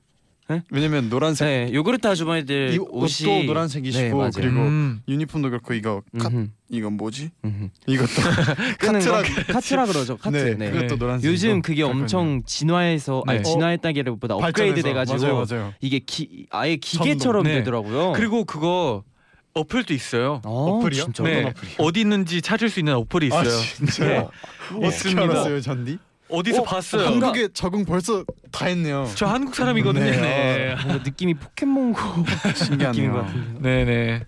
왜냐면 0.70 1.08
노란색 1.08 1.46
네, 1.46 1.70
요구르트 1.72 2.06
아주머니들 2.06 2.74
이 2.74 2.78
옷이 2.78 3.28
옷도 3.28 3.42
노란색이시고 3.46 4.24
네. 4.24 4.30
그리고 4.34 4.60
음. 4.60 5.02
유니폼도 5.08 5.50
그렇고 5.50 5.74
이거 5.74 6.02
카, 6.18 6.28
음흠, 6.28 6.48
이거 6.70 6.90
뭐지? 6.90 7.30
음흠. 7.44 7.68
이것도 7.86 8.08
카트라 8.80 9.22
카트라 9.52 9.86
그러죠. 9.86 10.16
카트. 10.16 10.36
네, 10.36 10.54
네. 10.54 10.70
그것도 10.70 10.96
노란색. 10.96 11.30
요즘 11.30 11.62
그게 11.62 11.82
엄청 11.82 12.42
진화해서 12.44 13.22
네. 13.26 13.34
아니 13.34 13.42
진화했다기보다 13.44 14.34
업그레이드 14.36 14.82
돼가지고 14.82 15.18
맞아요, 15.20 15.44
맞아요. 15.48 15.74
이게 15.80 15.98
기, 16.00 16.46
아예 16.50 16.76
기계처럼 16.76 17.44
네. 17.44 17.54
되더라고요. 17.58 18.12
그리고 18.12 18.44
그거 18.44 19.04
어플도 19.52 19.92
있어요. 19.94 20.40
어, 20.44 20.76
어플이요? 20.78 21.02
진짜. 21.04 21.22
네. 21.24 21.52
어디 21.78 22.00
있는지 22.00 22.40
찾을 22.40 22.68
수 22.70 22.78
있는 22.78 22.94
어플이 22.94 23.26
있어요. 23.26 23.40
아 23.40 23.62
진짜요? 23.76 24.30
어떻게 24.76 24.86
있습니다. 24.86 25.22
알았어요, 25.22 25.60
잔디? 25.60 25.98
어디서 26.30 26.62
어, 26.62 26.64
봤어요. 26.64 27.06
한국에 27.06 27.48
적응 27.52 27.84
벌써 27.84 28.24
다 28.50 28.66
했네요. 28.66 29.08
저 29.14 29.26
한국 29.26 29.54
사람이거든요. 29.54 30.04
네. 30.04 30.10
네. 30.16 30.74
뭔가 30.84 31.02
느낌이 31.04 31.34
포켓몬고 31.34 31.98
느낌인 32.76 33.12
것. 33.12 33.22
같은데. 33.26 33.60
네, 33.60 33.84
네. 33.84 34.24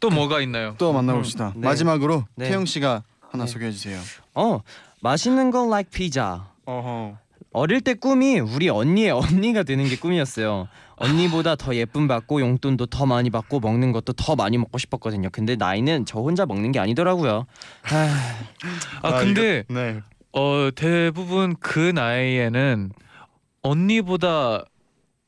또 0.00 0.10
뭐가 0.10 0.40
있나요? 0.40 0.74
또 0.78 0.92
만나봅시다. 0.92 1.52
네. 1.56 1.66
마지막으로 1.66 2.24
네. 2.34 2.48
태영 2.48 2.64
씨가 2.66 3.02
하나 3.30 3.44
네. 3.44 3.50
소개해 3.50 3.70
주세요. 3.70 4.00
어 4.34 4.60
맛있는 5.00 5.50
건 5.50 5.68
like 5.68 5.90
피자. 5.90 6.46
어허. 6.64 7.16
어릴 7.54 7.80
때 7.82 7.94
꿈이 7.94 8.40
우리 8.40 8.68
언니의 8.68 9.10
언니가 9.12 9.62
되는 9.62 9.86
게 9.88 9.96
꿈이었어요. 9.96 10.68
언니보다 10.96 11.56
더 11.56 11.74
예쁨 11.74 12.06
받고 12.06 12.40
용돈도 12.40 12.86
더 12.86 13.06
많이 13.06 13.28
받고 13.30 13.60
먹는 13.60 13.92
것도 13.92 14.12
더 14.12 14.36
많이 14.36 14.56
먹고 14.56 14.78
싶었거든요. 14.78 15.28
근데 15.32 15.56
나이는 15.56 16.06
저 16.06 16.20
혼자 16.20 16.46
먹는 16.46 16.70
게 16.72 16.78
아니더라고요. 16.78 17.46
아, 17.90 18.34
아, 19.02 19.18
근데 19.18 19.64
이거- 19.68 19.74
네. 19.80 20.00
어 20.32 20.70
대부분 20.74 21.56
그 21.60 21.78
나이에는 21.78 22.92
언니보다 23.62 24.64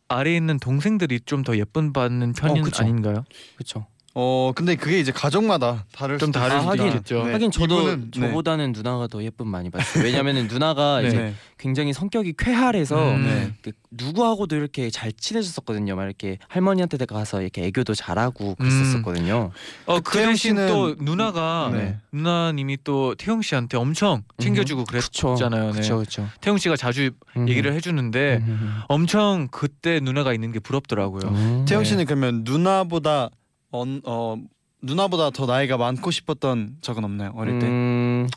아래 0.09 0.35
있는 0.35 0.59
동생들이 0.59 1.21
좀 1.21 1.43
더 1.45 1.57
예쁨 1.57 1.93
받는 1.93 2.33
편인 2.33 2.63
어, 2.63 2.65
그쵸. 2.65 2.83
아닌가요? 2.83 3.25
그렇죠. 3.57 3.87
어 4.17 4.53
근데 4.55 4.77
그게 4.77 5.01
이제 5.01 5.11
가족마다 5.11 5.85
다를 5.93 6.19
좀 6.19 6.31
다를 6.31 6.57
아, 6.57 6.61
수도 6.61 6.73
하긴- 6.75 6.87
있겠죠. 6.87 7.25
네. 7.25 7.33
하긴 7.33 7.51
저도 7.51 7.83
이분은- 7.83 8.11
네. 8.21 8.29
저보다는 8.29 8.71
누나가 8.73 9.09
더 9.09 9.21
예쁨 9.25 9.49
많이 9.49 9.71
받았어요. 9.71 10.05
왜냐면은 10.07 10.47
누나가 10.47 11.01
네. 11.01 11.09
이제 11.09 11.17
네. 11.17 11.35
굉장히 11.59 11.93
성격이 11.93 12.35
쾌활해서 12.39 12.97
음. 13.15 13.25
네. 13.25 13.53
그 13.63 13.73
누구하고도 13.91 14.55
이렇게 14.55 14.89
잘 14.91 15.11
친해졌었거든요. 15.13 15.97
막 15.97 16.05
이렇게 16.05 16.39
할머니한테 16.49 16.97
가서 17.07 17.43
이렇게 17.43 17.65
애교도 17.67 17.95
잘하고 17.95 18.55
그랬었거든요. 18.55 19.51
어, 19.87 19.95
그그 20.01 20.19
태영 20.19 20.31
대신 20.31 20.55
씨는- 20.57 20.69
또 20.69 20.95
누나가 21.01 21.71
네. 21.73 21.99
누나님이 22.13 22.79
또 22.85 23.17
태영 23.17 23.43
씨한테 23.43 23.77
엄청 23.79 24.23
챙겨주고 24.39 24.85
그쵸. 24.85 25.35
그랬잖아요. 25.35 25.67
네. 25.67 25.73
그렇죠, 25.73 25.97
그렇죠. 25.97 26.29
태영 26.41 26.59
씨가 26.59 26.77
자주 26.77 27.11
얘기를 27.49 27.73
해주는데 27.73 28.45
엄청 28.87 29.49
그때 29.51 29.99
누나가 30.01 30.33
있는 30.33 30.53
게 30.53 30.61
부럽더라고요. 30.61 31.29
음. 31.33 31.65
태영 31.67 31.83
네. 31.83 31.89
씨는 31.89 32.05
그러면 32.05 32.43
누나보다 32.45 33.31
어, 33.75 33.85
어 34.05 34.37
누나보다 34.83 35.31
더 35.31 35.47
나이가 35.47 35.77
많고 35.77 36.11
싶었던 36.11 36.77
적은 36.81 37.05
없나요 37.05 37.33
어릴 37.37 37.59
때? 37.59 37.67
음, 37.67 38.29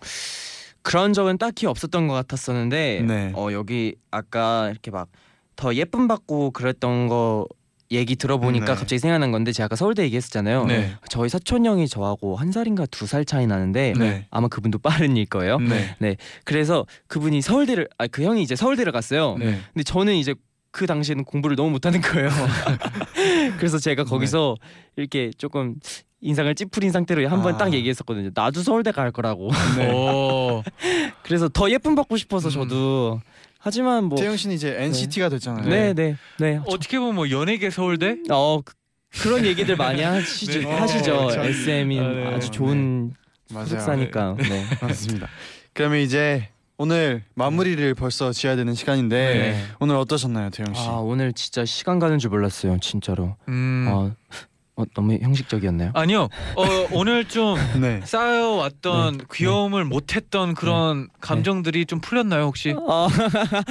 그런 0.81 1.13
적은 1.13 1.37
딱히 1.37 1.65
없었던 1.65 2.07
것 2.07 2.13
같았었는데 2.13 3.01
네. 3.05 3.31
어, 3.35 3.51
여기 3.51 3.95
아까 4.11 4.69
이렇게 4.71 4.91
막 4.91 5.07
더 5.57 5.73
예쁨 5.73 6.07
받고 6.07 6.51
그랬던 6.51 7.07
거 7.07 7.47
얘기 7.89 8.15
들어보니까 8.15 8.65
네. 8.65 8.73
갑자기 8.75 8.99
생각난 8.99 9.31
건데 9.31 9.51
제가 9.51 9.65
아까 9.65 9.75
서울대 9.75 10.03
얘기했었잖아요. 10.03 10.65
네. 10.65 10.91
저희 11.09 11.29
사촌 11.29 11.65
형이 11.65 11.87
저하고 11.87 12.35
한 12.35 12.51
살인가 12.51 12.85
두 12.85 13.07
살 13.07 13.25
차이 13.25 13.47
나는데 13.47 13.93
네. 13.97 14.27
아마 14.29 14.49
그분도 14.49 14.77
빠른 14.77 15.17
일 15.17 15.25
거예요. 15.25 15.57
네. 15.57 16.15
그래서 16.43 16.85
그분이 17.07 17.41
서울대를 17.41 17.87
아 17.97 18.05
그 18.05 18.21
형이 18.23 18.43
이제 18.43 18.55
서울대를 18.55 18.91
갔어요. 18.91 19.35
네. 19.39 19.59
근데 19.73 19.83
저는 19.83 20.13
이제 20.13 20.35
그 20.77 20.85
당시에는 20.85 21.23
공부를 21.23 21.55
너무 21.55 21.71
못하는 21.71 21.99
거예요. 22.01 22.29
그래서 23.57 23.79
제가 23.79 24.03
거기서 24.03 24.55
이렇게 24.95 25.31
조금 25.35 25.75
인상을 26.21 26.53
찌푸린 26.53 26.91
상태로 26.91 27.27
한번 27.29 27.55
아. 27.55 27.57
딱 27.57 27.73
얘기했었거든요. 27.73 28.29
나도 28.31 28.61
서울대 28.61 28.91
갈 28.91 29.11
거라고. 29.11 29.49
네. 29.75 29.89
오. 29.91 30.63
그래서 31.23 31.49
더 31.49 31.71
예쁨 31.71 31.95
받고 31.95 32.15
싶어서 32.17 32.49
음. 32.49 32.51
저도 32.51 33.21
하지만 33.57 34.03
뭐 34.03 34.19
태영 34.19 34.37
씨는 34.37 34.55
이제 34.55 34.75
NCT가 34.77 35.29
됐잖아요. 35.29 35.67
네, 35.67 35.93
네, 35.95 36.15
네. 36.37 36.61
어떻게 36.67 36.99
보면 36.99 37.15
뭐 37.15 37.31
연예계 37.31 37.71
서울대? 37.71 38.17
어 38.29 38.61
그, 38.61 38.75
그런 39.23 39.43
얘기들 39.43 39.77
많이 39.77 40.03
하시죠. 40.03 40.59
네. 40.61 40.71
하시죠. 40.71 41.15
어. 41.15 41.43
SM이 41.43 41.99
아, 41.99 42.03
네. 42.03 42.35
아주 42.35 42.51
좋은 42.51 43.15
맞아요. 43.51 43.65
소속사니까. 43.65 44.35
네. 44.37 44.63
맞습니다. 44.79 45.27
그러면 45.73 46.01
이제 46.01 46.49
오늘 46.79 47.23
마무리를 47.33 47.95
벌써 47.95 48.31
지어야 48.31 48.55
되는 48.55 48.75
시간인데 48.75 49.17
네. 49.17 49.63
오늘 49.79 49.95
어떠셨나요, 49.95 50.51
태영 50.51 50.75
씨? 50.75 50.81
아 50.87 50.91
오늘 50.97 51.33
진짜 51.33 51.65
시간 51.65 51.97
가는 51.97 52.19
줄 52.19 52.29
몰랐어요. 52.29 52.77
진짜로. 52.79 53.35
음. 53.47 53.87
어, 53.89 54.11
어 54.75 54.83
너무 54.93 55.17
형식적이었나요? 55.19 55.89
아니요. 55.95 56.29
어, 56.55 56.63
오늘 56.93 57.25
좀 57.25 57.55
네. 57.81 57.99
쌓여왔던 58.03 59.21
귀여움을 59.33 59.85
못했던 59.85 60.53
그런 60.53 61.07
감정들이 61.19 61.87
좀 61.87 61.99
풀렸나요 61.99 62.43
혹시? 62.43 62.75
어, 62.77 63.07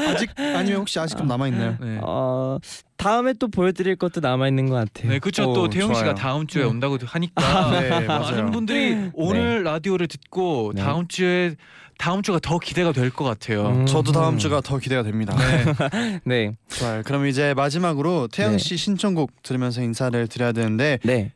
아직 0.09 0.31
아니면 0.37 0.81
혹시 0.81 0.99
아직 0.99 1.17
좀 1.17 1.29
남아 1.29 1.47
있나요? 1.47 1.77
네. 1.81 2.01
어 2.03 2.59
다음에 2.97 3.33
또 3.35 3.49
보여드릴 3.49 3.97
것도 3.97 4.21
남아 4.21 4.49
있는 4.49 4.69
것 4.69 4.75
같아요. 4.77 5.13
네, 5.13 5.19
그렇죠. 5.19 5.51
오, 5.51 5.55
또 5.55 5.69
태용 5.69 5.93
씨가. 5.95 6.15
다음 6.15 6.47
주에 6.47 6.63
네. 6.63 6.69
온다고 6.69 6.99
하니까 7.05 7.81
네, 7.81 7.91
맞아요. 8.07 8.07
많은 8.07 8.51
분들이 8.53 9.11
오늘 9.13 9.63
라디오를 9.65 10.07
듣고 10.09 10.73
네. 10.75 10.83
다음 10.83 11.07
주에 11.09 11.55
다음 11.99 12.21
주가 12.23 12.39
더 12.39 12.59
기대가 12.59 12.93
될 12.93 13.11
것 13.11 13.25
같아요. 13.25 13.69
음. 13.69 13.87
저도 13.87 14.13
다음 14.13 14.37
주가 14.39 14.61
더 14.61 14.79
기대가 14.79 15.03
됩니다. 15.03 15.35
네. 15.37 16.21
네. 16.25 16.57
좋아요. 16.69 17.03
그럼 17.05 17.27
이제 17.27 17.55
마지막으로 17.55 18.29
태용 18.29 18.53
네. 18.53 18.59
씨 18.59 18.77
신청곡 18.77 19.43
들으면서 19.43 19.83
인사를 19.83 20.27
드려야 20.29 20.53
되는데 20.53 20.99
네. 21.05 21.33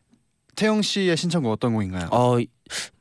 태용 0.56 0.82
씨의 0.82 1.16
신청곡 1.16 1.52
어떤 1.52 1.72
곡인가요? 1.72 2.08
어, 2.10 2.36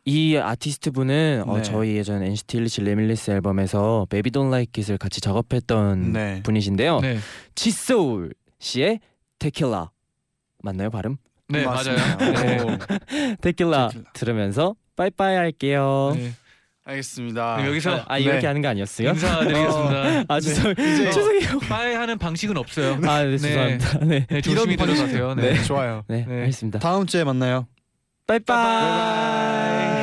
이 0.05 0.38
아티스트 0.38 0.91
분은 0.91 1.43
어, 1.47 1.57
네. 1.57 1.64
저희 1.64 1.95
예전 1.97 2.24
NCT 2.24 2.57
127 2.57 2.84
Limitless 2.86 3.32
앨범에서 3.32 4.07
Baby 4.10 4.32
Don't 4.32 4.47
Like 4.47 4.82
It을 4.82 4.97
같이 4.97 5.20
작업했던 5.20 6.14
네. 6.14 6.41
분이신데요. 6.43 6.99
네, 7.01 7.20
지소울 7.55 8.34
씨의 8.60 8.99
테킬라 9.39 9.91
맞나요 10.64 10.89
발음? 10.89 11.18
네 11.47 11.64
맞습니다. 11.66 12.18
맞아요. 12.18 12.34
네. 12.34 12.60
오, 12.62 12.78
테킬라 13.41 13.88
테킬라. 13.89 13.89
들으면서 14.14 14.76
빠이빠이 14.95 15.36
할게요. 15.36 16.14
네. 16.16 16.32
알겠습니다. 16.86 17.55
그럼 17.57 17.70
여기서 17.70 17.95
아, 17.97 18.05
아 18.07 18.18
이렇게 18.18 18.39
네. 18.41 18.47
하는 18.47 18.62
거 18.62 18.68
아니었어요? 18.68 19.10
인사드리겠습니다. 19.10 20.24
아 20.28 20.39
죄송 20.39 20.72
이제- 20.72 21.12
죄송해요. 21.12 21.60
빠이 21.70 21.93
하는 21.93 22.18
방식은 22.18 22.57
없어요. 22.57 22.99
아 23.07 23.24
네, 23.24 23.32
네. 23.32 23.38
죄송합니다. 23.38 23.99
네. 24.05 24.26
네, 24.30 24.41
조심히 24.41 24.74
이런 24.74 24.86
방식- 24.88 25.05
들어가세요. 25.05 25.36
네. 25.36 25.53
네, 25.53 25.64
좋아요. 25.64 26.03
네, 26.07 26.26
네. 26.28 26.34
알겠습니다. 26.41 26.80
다음 26.80 27.05
주에 27.05 27.24
만나요. 27.24 27.68
빠이빠이. 28.28 28.55
바이바이. 28.57 29.99